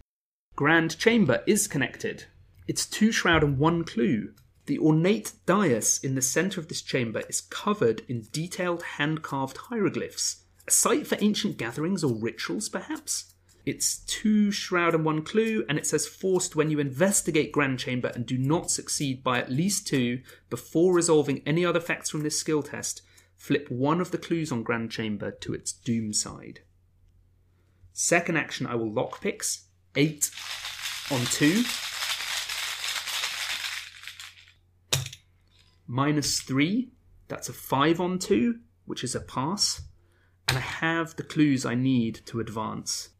[0.55, 2.23] Grand chamber is connected.
[2.67, 4.33] It's two shroud and one clue.
[4.65, 9.57] The ornate dais in the center of this chamber is covered in detailed hand carved
[9.57, 10.43] hieroglyphs.
[10.67, 13.33] A site for ancient gatherings or rituals, perhaps?
[13.65, 18.11] It's two shroud and one clue, and it says forced when you investigate Grand Chamber
[18.15, 22.39] and do not succeed by at least two before resolving any other effects from this
[22.39, 23.01] skill test.
[23.47, 26.59] Flip one of the clues on Grand Chamber to its doom side.
[27.93, 29.61] Second action, I will lockpicks.
[29.95, 30.29] Eight
[31.09, 31.63] on two.
[35.87, 36.89] Minus three.
[37.29, 39.81] That's a five on two, which is a pass.
[40.49, 43.11] And I have the clues I need to advance.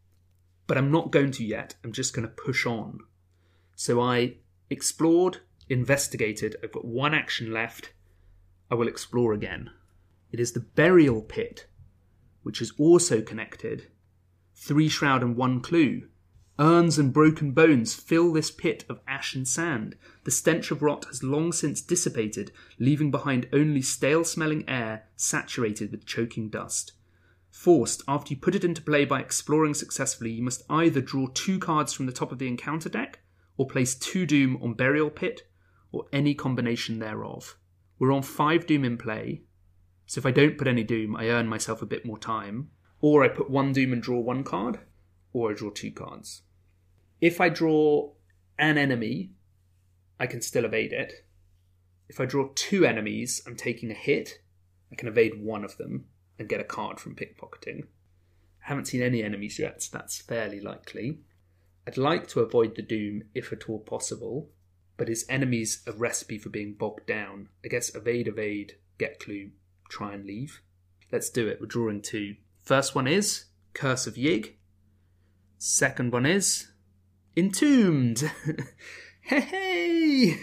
[0.66, 1.76] But I'm not going to yet.
[1.82, 2.98] I'm just going to push on.
[3.76, 4.34] So I
[4.68, 5.38] explored,
[5.70, 6.56] investigated.
[6.62, 7.94] I've got one action left.
[8.70, 9.70] I will explore again.
[10.30, 11.66] It is the burial pit,
[12.42, 13.88] which is also connected.
[14.54, 16.08] Three shroud and one clue.
[16.58, 19.96] Urns and broken bones fill this pit of ash and sand.
[20.24, 22.50] The stench of rot has long since dissipated,
[22.80, 26.92] leaving behind only stale smelling air saturated with choking dust.
[27.50, 31.58] Forced, after you put it into play by exploring successfully, you must either draw two
[31.58, 33.20] cards from the top of the encounter deck,
[33.56, 35.42] or place two Doom on Burial Pit,
[35.92, 37.56] or any combination thereof.
[37.98, 39.42] We're on five Doom in play,
[40.08, 42.70] so if I don't put any Doom, I earn myself a bit more time.
[43.02, 44.80] Or I put one Doom and draw one card,
[45.34, 46.42] or I draw two cards.
[47.20, 48.12] If I draw
[48.58, 49.32] an enemy,
[50.18, 51.26] I can still evade it.
[52.08, 54.40] If I draw two enemies, I'm taking a hit.
[54.90, 56.06] I can evade one of them
[56.38, 57.82] and get a card from pickpocketing.
[58.64, 61.18] I haven't seen any enemies yet, so that's fairly likely.
[61.86, 64.48] I'd like to avoid the Doom if at all possible,
[64.96, 67.50] but is enemies a recipe for being bogged down?
[67.62, 69.50] I guess evade, evade, get clue,
[69.88, 70.62] try and leave.
[71.10, 71.60] Let's do it.
[71.60, 72.36] We're drawing two.
[72.62, 74.54] First one is Curse of Yig.
[75.58, 76.68] Second one is
[77.36, 78.30] Entombed.
[79.22, 80.36] hey, hey!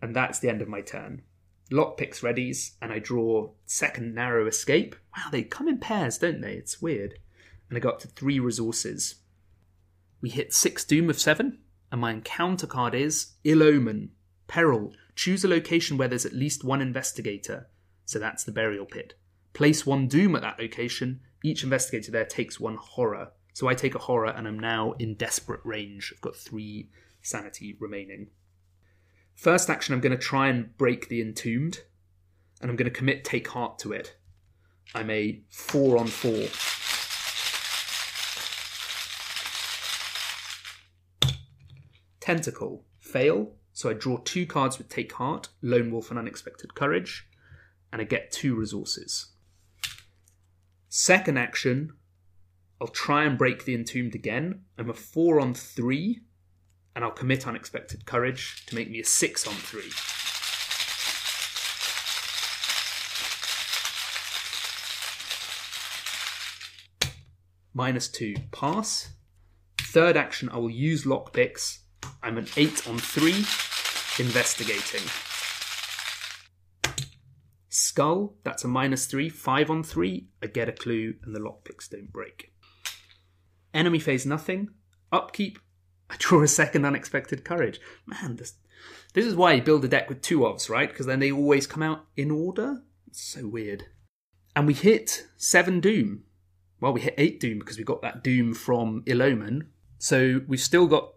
[0.00, 1.22] And that's the end of my turn.
[1.70, 4.96] Lockpicks readies, and I draw second narrow escape.
[5.16, 6.54] Wow, they come in pairs, don't they?
[6.54, 7.18] It's weird.
[7.68, 9.16] And I got up to three resources.
[10.20, 11.58] We hit six doom of seven,
[11.92, 14.10] and my encounter card is Ill Omen,
[14.46, 14.92] Peril.
[15.14, 17.68] Choose a location where there's at least one investigator.
[18.08, 19.18] So that's the burial pit.
[19.52, 21.20] Place one doom at that location.
[21.44, 23.32] Each investigator there takes one horror.
[23.52, 26.14] So I take a horror and I'm now in desperate range.
[26.16, 26.88] I've got three
[27.20, 28.28] sanity remaining.
[29.34, 31.80] First action, I'm going to try and break the entombed,
[32.62, 34.16] and I'm going to commit take heart to it.
[34.94, 36.48] I'm a four on four.
[42.20, 43.52] Tentacle, fail.
[43.74, 47.27] So I draw two cards with take heart, lone wolf and unexpected courage,
[47.92, 49.32] and I get two resources.
[50.88, 51.92] Second action,
[52.80, 54.62] I'll try and break the entombed again.
[54.78, 56.20] I'm a four on three,
[56.94, 59.90] and I'll commit unexpected courage to make me a six on three.
[67.74, 69.10] Minus two, pass.
[69.80, 71.78] Third action, I will use lockpicks.
[72.22, 73.44] I'm an eight on three,
[74.22, 75.27] investigating.
[77.88, 80.28] Skull, that's a minus three, five on three.
[80.42, 82.52] I get a clue, and the lockpicks don't break.
[83.72, 84.68] Enemy phase nothing.
[85.10, 85.58] Upkeep.
[86.10, 87.80] I draw a second unexpected courage.
[88.06, 88.54] Man, this
[89.14, 90.90] this is why you build a deck with two ofs, right?
[90.90, 92.82] Because then they always come out in order.
[93.06, 93.86] It's so weird.
[94.54, 96.24] And we hit seven doom.
[96.80, 99.70] Well, we hit eight doom because we got that doom from Ill Omen.
[99.98, 101.14] So we've still got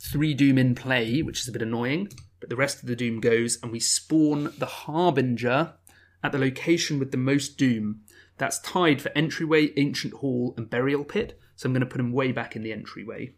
[0.00, 2.08] three doom in play, which is a bit annoying.
[2.40, 5.74] But the rest of the doom goes, and we spawn the Harbinger
[6.22, 8.00] at the location with the most doom.
[8.38, 11.38] That's tied for entryway, ancient hall, and burial pit.
[11.56, 13.34] So I'm going to put him way back in the entryway.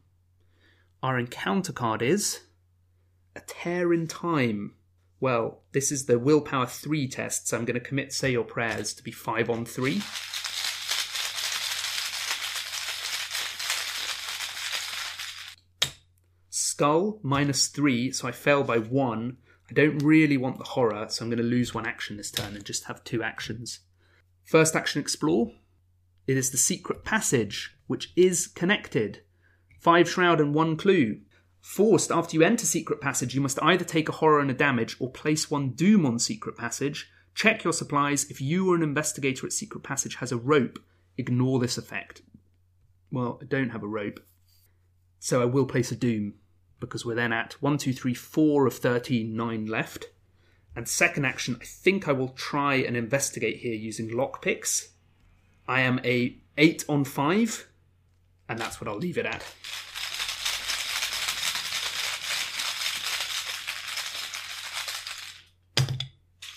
[1.03, 2.41] Our encounter card is
[3.35, 4.74] a tear in time.
[5.20, 8.93] Well, this is the willpower 3 test, so I'm going to commit Say Your Prayers
[8.95, 10.03] to be 5 on 3.
[16.51, 19.37] Skull, minus 3, so I fail by 1.
[19.71, 22.57] I don't really want the horror, so I'm going to lose one action this turn
[22.57, 23.81] and just have two actions.
[24.43, 25.53] First action, Explore.
[26.27, 29.23] It is the secret passage, which is connected.
[29.79, 31.21] Five shroud and one clue.
[31.61, 34.97] Forced, after you enter secret passage, you must either take a horror and a damage
[34.99, 37.09] or place one doom on secret passage.
[37.35, 38.29] Check your supplies.
[38.29, 40.81] If you or an investigator at secret passage has a rope,
[41.16, 42.23] ignore this effect.
[43.12, 44.21] Well, I don't have a rope,
[45.21, 46.35] so I will place a doom
[46.81, 50.07] because we're then at 1, 2, 3, 4 of 13, 9 left.
[50.74, 54.89] And second action, I think I will try and investigate here using lockpicks.
[55.68, 57.68] I am a 8 on 5,
[58.49, 59.45] and that's what I'll leave it at.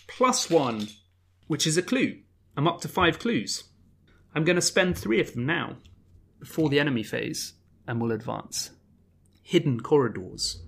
[0.07, 0.87] Plus 1,
[1.47, 2.19] which is a clue.
[2.55, 3.63] I'm up to 5 clues.
[4.35, 5.77] I'm going to spend 3 of them now
[6.39, 7.53] before the enemy phase,
[7.87, 8.69] and we'll advance.
[9.43, 10.63] Hidden corridors.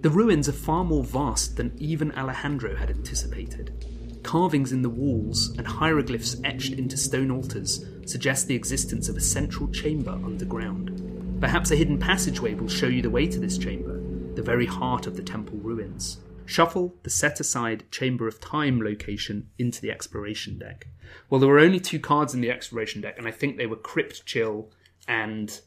[0.00, 4.20] The ruins are far more vast than even Alejandro had anticipated.
[4.22, 9.20] Carvings in the walls and hieroglyphs etched into stone altars suggest the existence of a
[9.20, 11.38] central chamber underground.
[11.40, 14.00] Perhaps a hidden passageway will show you the way to this chamber,
[14.34, 16.18] the very heart of the temple ruins.
[16.46, 20.88] Shuffle the set aside Chamber of Time location into the exploration deck.
[21.30, 23.76] Well, there were only two cards in the exploration deck, and I think they were
[23.76, 24.70] Crypt Chill
[25.08, 25.60] and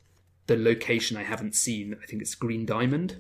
[0.48, 1.96] the location I haven't seen.
[2.02, 3.18] I think it's Green Diamond.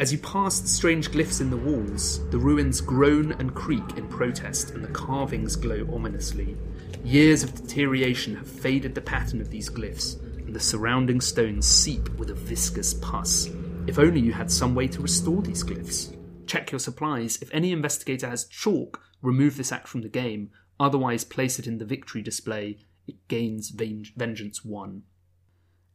[0.00, 4.08] As you pass the strange glyphs in the walls, the ruins groan and creak in
[4.08, 6.56] protest, and the carvings glow ominously.
[7.04, 12.08] Years of deterioration have faded the pattern of these glyphs, and the surrounding stones seep
[12.16, 13.48] with a viscous pus.
[13.86, 16.16] If only you had some way to restore these glyphs.
[16.46, 17.40] Check your supplies.
[17.42, 20.50] If any investigator has chalk, remove this act from the game.
[20.80, 22.78] Otherwise, place it in the victory display.
[23.06, 25.02] It gains Vengeance 1.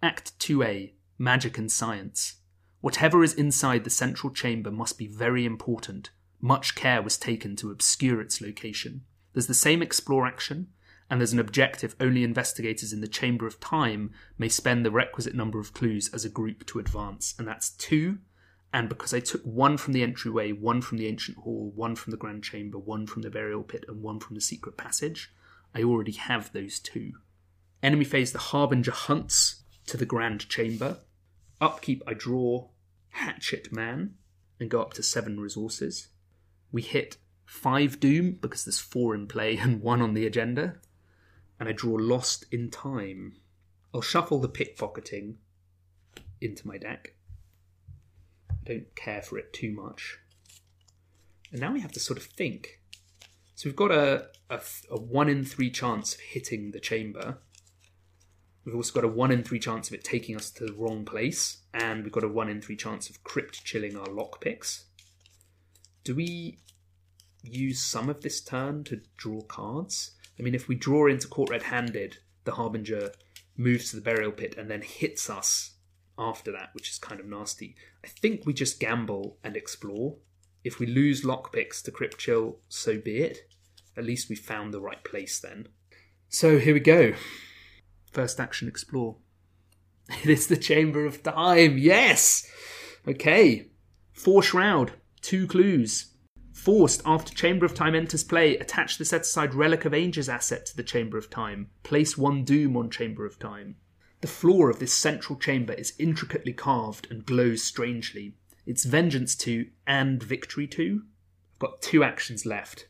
[0.03, 2.35] Act 2A Magic and Science.
[2.81, 6.11] Whatever is inside the central chamber must be very important.
[6.39, 9.01] Much care was taken to obscure its location.
[9.33, 10.67] There's the same explore action,
[11.09, 15.33] and there's an objective only investigators in the Chamber of Time may spend the requisite
[15.33, 18.19] number of clues as a group to advance, and that's two.
[18.71, 22.11] And because I took one from the entryway, one from the ancient hall, one from
[22.11, 25.33] the grand chamber, one from the burial pit, and one from the secret passage,
[25.73, 27.13] I already have those two.
[27.81, 30.99] Enemy phase the Harbinger hunts to the grand chamber.
[31.59, 32.69] Upkeep, I draw
[33.09, 34.15] Hatchet Man
[34.59, 36.09] and go up to seven resources.
[36.71, 40.75] We hit five Doom because there's four in play and one on the agenda.
[41.59, 43.37] And I draw Lost in Time.
[43.93, 45.35] I'll shuffle the pickpocketing
[46.39, 47.15] into my deck.
[48.51, 50.19] I don't care for it too much.
[51.51, 52.81] And now we have to sort of think.
[53.55, 54.61] So we've got a, a,
[54.91, 57.39] a one in three chance of hitting the chamber.
[58.67, 61.05] We've also got a 1 in 3 chance of it taking us to the wrong
[61.05, 64.83] place, and we've got a 1 in 3 chance of crypt chilling our lockpicks.
[66.03, 66.59] Do we
[67.41, 70.11] use some of this turn to draw cards?
[70.37, 73.13] I mean, if we draw into Caught Red-Handed, the Harbinger
[73.55, 75.75] moves to the burial pit and then hits us
[76.19, 77.73] after that, which is kind of nasty.
[78.03, 80.17] I think we just gamble and explore.
[80.65, 83.49] If we lose lockpicks to Crypt Chill, so be it.
[83.95, 85.69] At least we found the right place then.
[86.27, 87.13] So here we go.
[88.17, 89.17] First action explore.
[90.23, 91.77] It is the Chamber of Time.
[91.77, 92.49] Yes!
[93.07, 93.67] Okay.
[94.11, 94.93] Four Shroud.
[95.21, 96.13] Two clues.
[96.51, 100.65] Forced, after Chamber of Time enters play, attach the set aside Relic of Ages asset
[100.65, 101.69] to the Chamber of Time.
[101.83, 103.75] Place one Doom on Chamber of Time.
[104.21, 108.33] The floor of this central chamber is intricately carved and glows strangely.
[108.65, 111.03] It's Vengeance 2 and Victory 2.
[111.53, 112.87] I've got two actions left.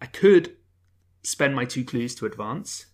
[0.00, 0.56] I could
[1.24, 2.86] spend my two clues to advance,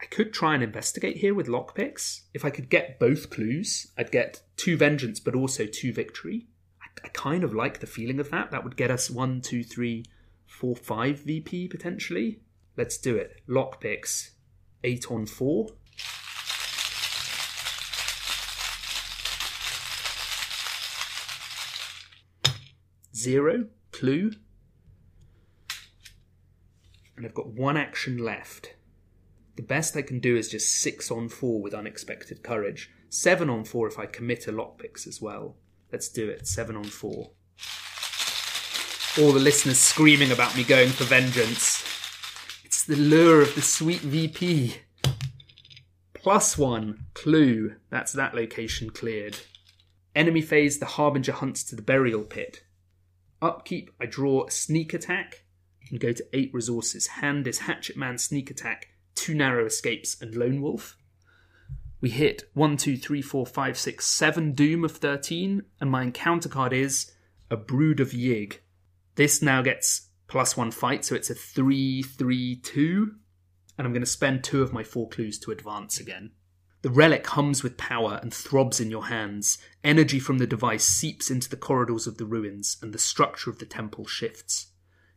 [0.00, 2.20] I could try and investigate here with lockpicks.
[2.32, 6.46] If I could get both clues, I'd get two vengeance, but also two victory.
[6.80, 8.50] I, I kind of like the feeling of that.
[8.50, 10.06] That would get us one, two, three,
[10.46, 12.40] four, five VP potentially.
[12.78, 13.42] Let's do it.
[13.46, 14.30] Lockpicks,
[14.82, 15.68] eight on four.
[23.14, 24.30] Zero, clue.
[27.18, 28.76] And I've got one action left.
[29.60, 32.90] The best I can do is just six on four with unexpected courage.
[33.10, 35.58] Seven on four if I commit a lockpicks as well.
[35.92, 36.46] Let's do it.
[36.46, 37.32] Seven on four.
[39.20, 41.84] All the listeners screaming about me going for vengeance.
[42.64, 44.76] It's the lure of the sweet VP.
[46.14, 47.04] Plus one.
[47.12, 47.74] Clue.
[47.90, 49.40] That's that location cleared.
[50.16, 52.62] Enemy phase, the Harbinger hunts to the burial pit.
[53.42, 55.44] Upkeep, I draw a sneak attack
[55.90, 57.08] and go to eight resources.
[57.08, 58.89] Hand is Hatchet Man sneak attack
[59.20, 60.96] two narrow escapes, and Lone Wolf.
[62.00, 66.48] We hit one, two, three, four, five, six, seven Doom of 13, and my encounter
[66.48, 67.12] card is
[67.50, 68.58] a Brood of Yig.
[69.16, 73.14] This now gets plus one fight, so it's a 3 3 2,
[73.76, 76.30] and I'm going to spend two of my four clues to advance again.
[76.80, 79.58] The relic hums with power and throbs in your hands.
[79.84, 83.58] Energy from the device seeps into the corridors of the ruins, and the structure of
[83.58, 84.68] the temple shifts.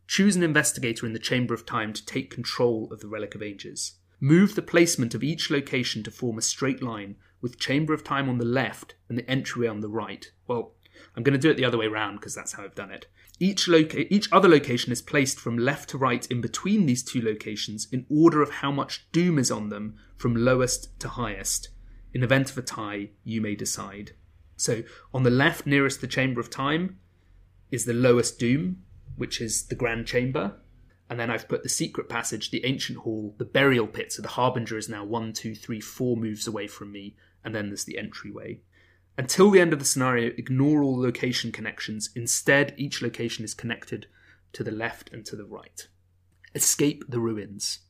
[0.06, 3.42] Choose an investigator in the Chamber of Time to take control of the Relic of
[3.42, 3.94] Ages.
[4.20, 8.28] Move the placement of each location to form a straight line, with Chamber of Time
[8.28, 10.30] on the left and the entryway on the right.
[10.46, 10.72] Well,
[11.16, 13.06] I'm going to do it the other way around because that's how I've done it.
[13.38, 17.20] Each, loca- each other location is placed from left to right in between these two
[17.20, 21.68] locations in order of how much doom is on them from lowest to highest.
[22.12, 24.12] In event of a tie, you may decide.
[24.56, 26.98] So, on the left nearest the Chamber of Time
[27.70, 28.83] is the lowest doom,
[29.16, 30.56] which is the Grand Chamber.
[31.10, 34.12] And then I've put the secret passage, the ancient hall, the burial pit.
[34.12, 37.68] So the Harbinger is now one, two, three, four moves away from me, and then
[37.68, 38.60] there's the entryway.
[39.16, 42.10] Until the end of the scenario, ignore all location connections.
[42.16, 44.06] Instead, each location is connected
[44.54, 45.86] to the left and to the right.
[46.54, 47.80] Escape the ruins.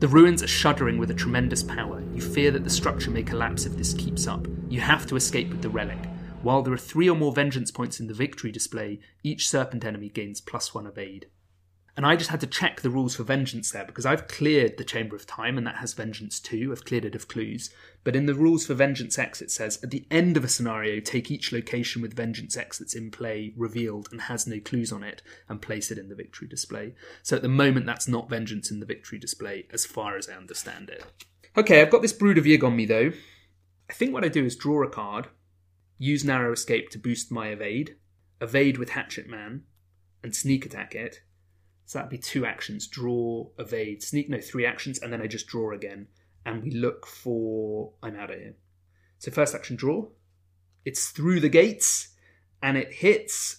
[0.00, 2.02] The ruins are shuddering with a tremendous power.
[2.12, 4.46] You fear that the structure may collapse if this keeps up.
[4.68, 5.98] You have to escape with the relic.
[6.42, 10.08] While there are three or more vengeance points in the victory display, each serpent enemy
[10.08, 11.26] gains plus one evade.
[11.96, 14.84] And I just had to check the rules for vengeance there because I've cleared the
[14.84, 16.72] Chamber of Time and that has vengeance too.
[16.72, 17.70] I've cleared it of clues.
[18.02, 21.00] But in the rules for Vengeance X, it says at the end of a scenario,
[21.00, 25.04] take each location with Vengeance X that's in play revealed and has no clues on
[25.04, 26.94] it and place it in the victory display.
[27.22, 30.32] So at the moment, that's not Vengeance in the victory display as far as I
[30.32, 31.04] understand it.
[31.56, 33.12] Okay, I've got this Brood of Yig on me though.
[33.88, 35.28] I think what I do is draw a card,
[36.02, 37.96] use Narrow Escape to boost my evade,
[38.40, 39.62] evade with Hatchet Man,
[40.22, 41.20] and sneak attack it
[41.92, 44.28] so that'd be two actions draw, evade, sneak.
[44.30, 46.06] No, three actions, and then I just draw again.
[46.46, 47.92] And we look for.
[48.02, 48.54] I'm out of here.
[49.18, 50.08] So, first action draw.
[50.86, 52.08] It's through the gates,
[52.62, 53.58] and it hits.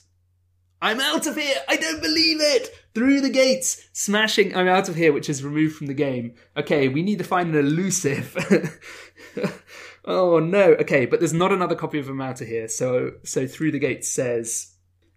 [0.81, 1.55] I'm out of here!
[1.69, 2.69] I don't believe it!
[2.95, 4.55] Through the gates, smashing.
[4.55, 6.33] I'm out of here, which is removed from the game.
[6.57, 8.35] Okay, we need to find an elusive.
[10.05, 10.73] oh no.
[10.73, 12.67] Okay, but there's not another copy of I'm here.
[12.67, 14.73] So, so through the gates says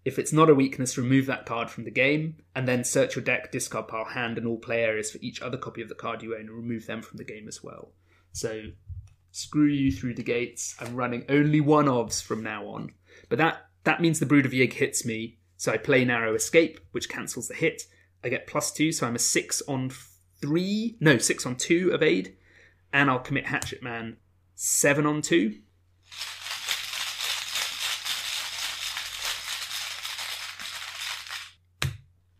[0.07, 3.25] if it's not a weakness, remove that card from the game, and then search your
[3.25, 6.23] deck, discard pile, hand, and all play areas for each other copy of the card
[6.23, 7.91] you own, and remove them from the game as well.
[8.31, 8.67] So,
[9.33, 10.77] screw you through the gates.
[10.79, 12.93] I'm running only one ofs from now on.
[13.29, 16.79] But that, that means the Brood of Yig hits me, so I play Narrow Escape,
[16.93, 17.83] which cancels the hit.
[18.23, 19.91] I get plus two, so I'm a six on
[20.41, 22.37] three, no, six on two evade,
[22.93, 24.19] and I'll commit Hatchet Man
[24.57, 25.61] seven on two.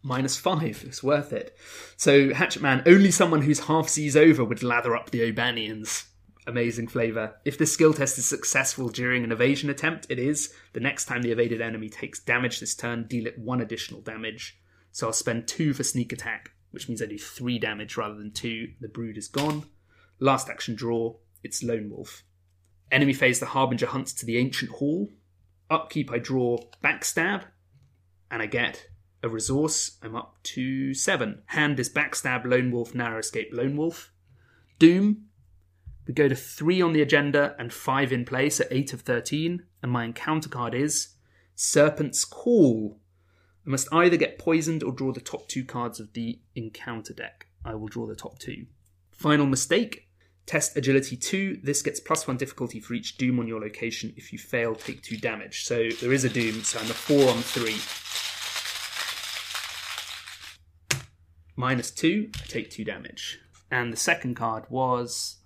[0.07, 0.85] minus five.
[0.87, 1.57] It's worth it.
[1.97, 6.07] So, Hatchet Man, only someone who's half seas over would lather up the O'Bannions.
[6.47, 7.35] Amazing flavour.
[7.45, 10.55] If this skill test is successful during an evasion attempt, it is.
[10.75, 14.57] The next time the evaded enemy takes damage this turn, deal it one additional damage.
[14.93, 18.31] So I'll spend two for sneak attack, which means I do three damage rather than
[18.31, 18.69] two.
[18.81, 19.65] The brood is gone.
[20.21, 22.25] Last action draw, it's Lone Wolf.
[22.91, 25.09] Enemy phase the Harbinger hunts to the Ancient Hall.
[25.71, 27.45] Upkeep, I draw Backstab,
[28.31, 28.89] and I get
[29.23, 29.97] a resource.
[30.03, 31.43] I'm up to seven.
[31.47, 34.13] Hand is Backstab, Lone Wolf, Narrow Escape, Lone Wolf.
[34.79, 35.27] Doom.
[36.07, 39.65] We go to three on the agenda and five in play, so eight of 13.
[39.83, 41.15] And my encounter card is
[41.55, 43.01] Serpent's Call.
[43.67, 47.47] I must either get poisoned or draw the top two cards of the encounter deck.
[47.65, 48.67] I will draw the top two.
[49.11, 50.06] Final mistake.
[50.47, 51.61] Test agility 2.
[51.63, 54.15] This gets plus 1 difficulty for each doom on your location.
[54.17, 55.65] If you fail, take 2 damage.
[55.65, 58.07] So there is a doom, so I'm a 4 on 3.
[61.57, 63.41] minus two, I take two damage.
[63.71, 65.39] And the second card was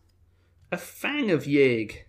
[0.70, 2.02] a Fang of Yig.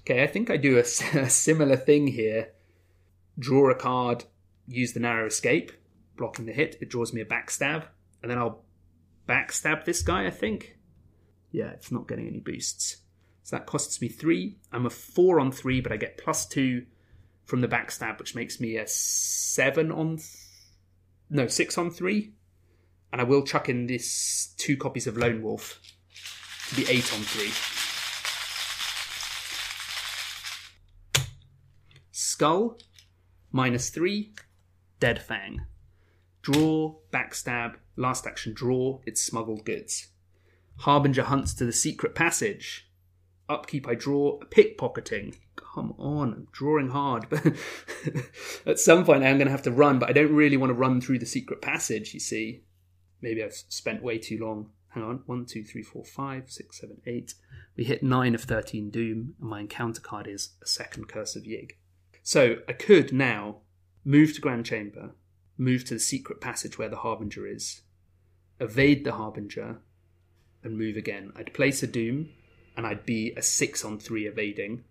[0.00, 0.80] Okay, I think I do a,
[1.18, 2.52] a similar thing here.
[3.38, 4.24] Draw a card,
[4.66, 5.72] use the narrow escape,
[6.16, 6.76] blocking the hit.
[6.80, 7.84] It draws me a backstab,
[8.22, 8.62] and then I'll
[9.28, 10.75] backstab this guy, I think.
[11.56, 12.98] Yeah, it's not getting any boosts.
[13.42, 14.58] So that costs me three.
[14.72, 16.84] I'm a four on three, but I get plus two
[17.46, 20.18] from the backstab, which makes me a seven on
[21.30, 22.34] no six on three,
[23.10, 25.80] and I will chuck in this two copies of Lone Wolf
[26.68, 27.52] to be eight on three.
[32.12, 32.76] Skull
[33.50, 34.34] minus three,
[35.00, 35.62] Dead Fang.
[36.42, 40.08] Draw, backstab, last action draw, it's smuggled goods.
[40.78, 42.90] Harbinger hunts to the secret passage.
[43.48, 45.34] Upkeep I draw, pickpocketing
[45.76, 47.26] come on, I'm drawing hard.
[47.28, 47.46] But
[48.66, 50.74] at some point, I'm going to have to run, but I don't really want to
[50.74, 52.62] run through the secret passage, you see.
[53.20, 54.70] Maybe I've spent way too long.
[54.88, 55.22] Hang on.
[55.26, 57.34] 1, 2, 3, 4, 5, 6, 7, 8.
[57.76, 61.42] We hit 9 of 13 Doom, and my encounter card is a second Curse of
[61.42, 61.72] Yig.
[62.22, 63.58] So I could now
[64.02, 65.14] move to Grand Chamber,
[65.58, 67.82] move to the secret passage where the Harbinger is,
[68.58, 69.82] evade the Harbinger,
[70.66, 71.32] and move again.
[71.34, 72.28] I'd place a Doom,
[72.76, 74.84] and I'd be a 6 on 3 evading,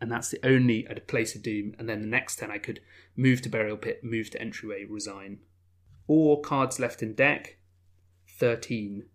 [0.00, 2.80] and that's the only I'd place a doom, and then the next turn I could
[3.16, 5.38] move to burial pit, move to entryway, resign.
[6.06, 7.58] Or cards left in deck,
[8.28, 9.06] thirteen.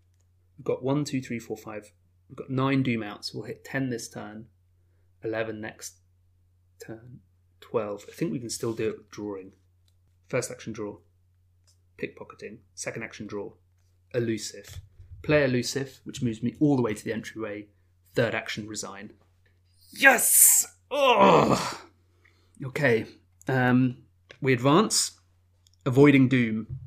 [0.58, 1.92] We've got one, two, three, four, five.
[2.28, 3.32] We've got nine doom outs.
[3.32, 4.46] We'll hit ten this turn,
[5.22, 5.98] eleven next
[6.84, 7.20] turn,
[7.60, 8.04] twelve.
[8.08, 9.52] I think we can still do it with drawing.
[10.28, 10.98] First action draw,
[11.96, 12.58] pickpocketing.
[12.74, 13.52] Second action draw,
[14.12, 14.80] elusive.
[15.22, 17.68] Play elusive, which moves me all the way to the entryway.
[18.14, 19.12] Third action resign.
[19.92, 20.66] Yes!
[20.90, 21.80] Oh!
[22.64, 23.06] Okay.
[23.48, 23.98] Um,
[24.40, 25.12] we advance,
[25.86, 26.78] avoiding doom.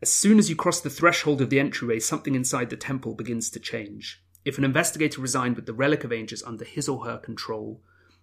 [0.00, 3.50] As soon as you cross the threshold of the entryway, something inside the temple begins
[3.50, 4.22] to change.
[4.44, 7.82] If an investigator resigned with the relic of Ages under his or her control,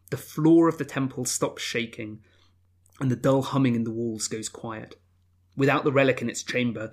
[0.10, 2.22] the floor of the temple stops shaking
[3.00, 4.96] and the dull humming in the walls goes quiet.
[5.58, 6.92] Without the relic in its chamber,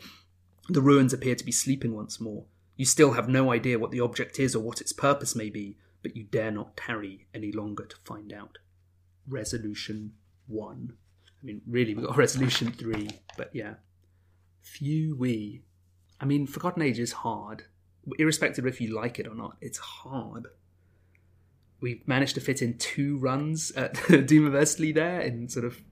[0.69, 2.45] the ruins appear to be sleeping once more.
[2.77, 5.77] You still have no idea what the object is or what its purpose may be,
[6.03, 8.59] but you dare not tarry any longer to find out.
[9.29, 10.13] Resolution
[10.47, 10.93] 1.
[11.43, 13.75] I mean, really, we've got resolution 3, but yeah.
[14.61, 15.63] Few we.
[16.21, 17.65] I mean, Forgotten Age is hard.
[18.19, 20.47] Irrespective if you like it or not, it's hard.
[21.81, 25.83] We've managed to fit in two runs at Doomverse there in sort of,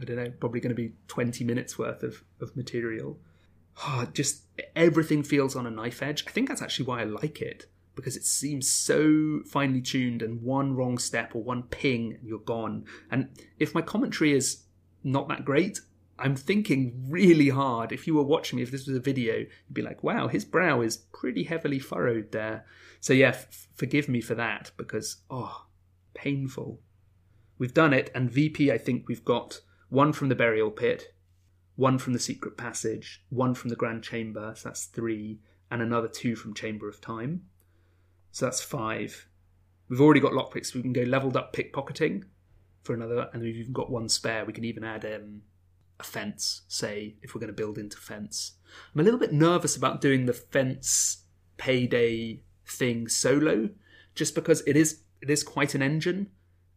[0.00, 3.18] I don't know, probably going to be 20 minutes worth of, of material.
[3.86, 4.42] Oh, just
[4.74, 6.24] everything feels on a knife edge.
[6.26, 10.40] I think that's actually why I like it because it seems so finely tuned and
[10.40, 12.84] one wrong step or one ping and you're gone.
[13.10, 13.28] And
[13.58, 14.62] if my commentary is
[15.02, 15.80] not that great,
[16.16, 17.90] I'm thinking really hard.
[17.92, 20.44] If you were watching me, if this was a video, you'd be like, wow, his
[20.44, 22.64] brow is pretty heavily furrowed there.
[23.00, 25.66] So, yeah, f- forgive me for that because, oh,
[26.14, 26.80] painful.
[27.58, 31.14] We've done it, and VP, I think we've got one from the burial pit,
[31.78, 35.38] one from the secret passage, one from the grand chamber, so that's three,
[35.70, 37.42] and another two from Chamber of Time.
[38.32, 39.28] So that's five.
[39.88, 40.74] We've already got lockpicks.
[40.74, 42.24] We can go leveled up pickpocketing
[42.82, 44.44] for another, and we've even got one spare.
[44.44, 45.42] We can even add um,
[46.00, 48.54] a fence, say, if we're going to build into fence.
[48.92, 51.26] I'm a little bit nervous about doing the fence
[51.58, 53.70] payday thing solo,
[54.16, 56.30] just because it is it is quite an engine,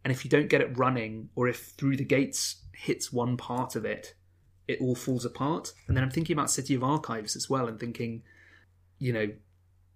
[0.03, 3.75] and if you don't get it running, or if through the gates hits one part
[3.75, 4.13] of it,
[4.71, 5.73] it all falls apart.
[5.87, 8.23] And then I'm thinking about City of Archives as well, and thinking,
[8.99, 9.31] you know,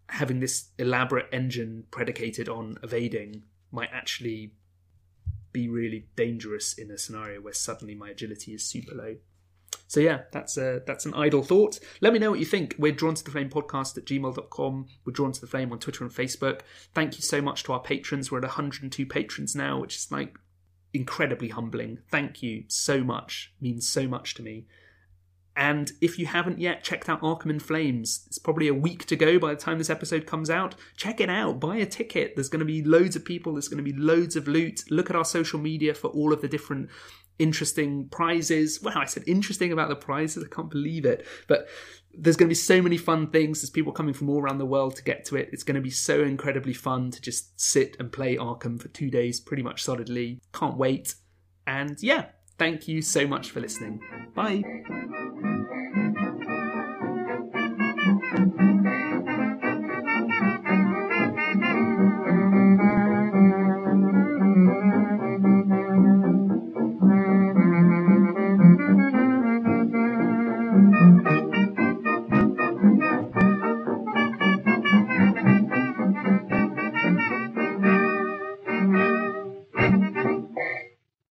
[0.10, 4.54] having this elaborate engine predicated on evading might actually
[5.52, 9.16] be really dangerous in a scenario where suddenly my agility is super low.
[9.88, 11.80] So yeah, that's a, that's an idle thought.
[12.02, 12.76] Let me know what you think.
[12.78, 14.88] We're drawn to the flame podcast at gmail.com.
[15.06, 16.62] We're drawn to the flame on Twitter and Facebook.
[16.94, 18.32] Thank you so much to our patrons.
[18.32, 20.38] We're at 102 patrons now, which is like
[20.96, 22.00] incredibly humbling.
[22.10, 23.54] Thank you so much.
[23.58, 24.66] It means so much to me.
[25.58, 29.16] And if you haven't yet checked out Arkham in Flames, it's probably a week to
[29.16, 30.76] go by the time this episode comes out.
[30.98, 31.62] Check it out.
[31.62, 32.36] Buy a ticket.
[32.36, 33.54] There's going to be loads of people.
[33.54, 34.82] There's going to be loads of loot.
[34.90, 36.90] Look at our social media for all of the different
[37.40, 38.82] interesting prizes.
[38.82, 40.44] Wow, I said interesting about the prizes.
[40.44, 41.26] I can't believe it.
[41.48, 41.68] But
[42.18, 43.62] there's going to be so many fun things.
[43.62, 45.50] There's people coming from all around the world to get to it.
[45.52, 49.10] It's going to be so incredibly fun to just sit and play Arkham for two
[49.10, 50.40] days, pretty much solidly.
[50.54, 51.16] Can't wait.
[51.68, 52.28] And yeah,
[52.58, 54.02] thank you so much for listening.
[54.34, 54.64] Bye.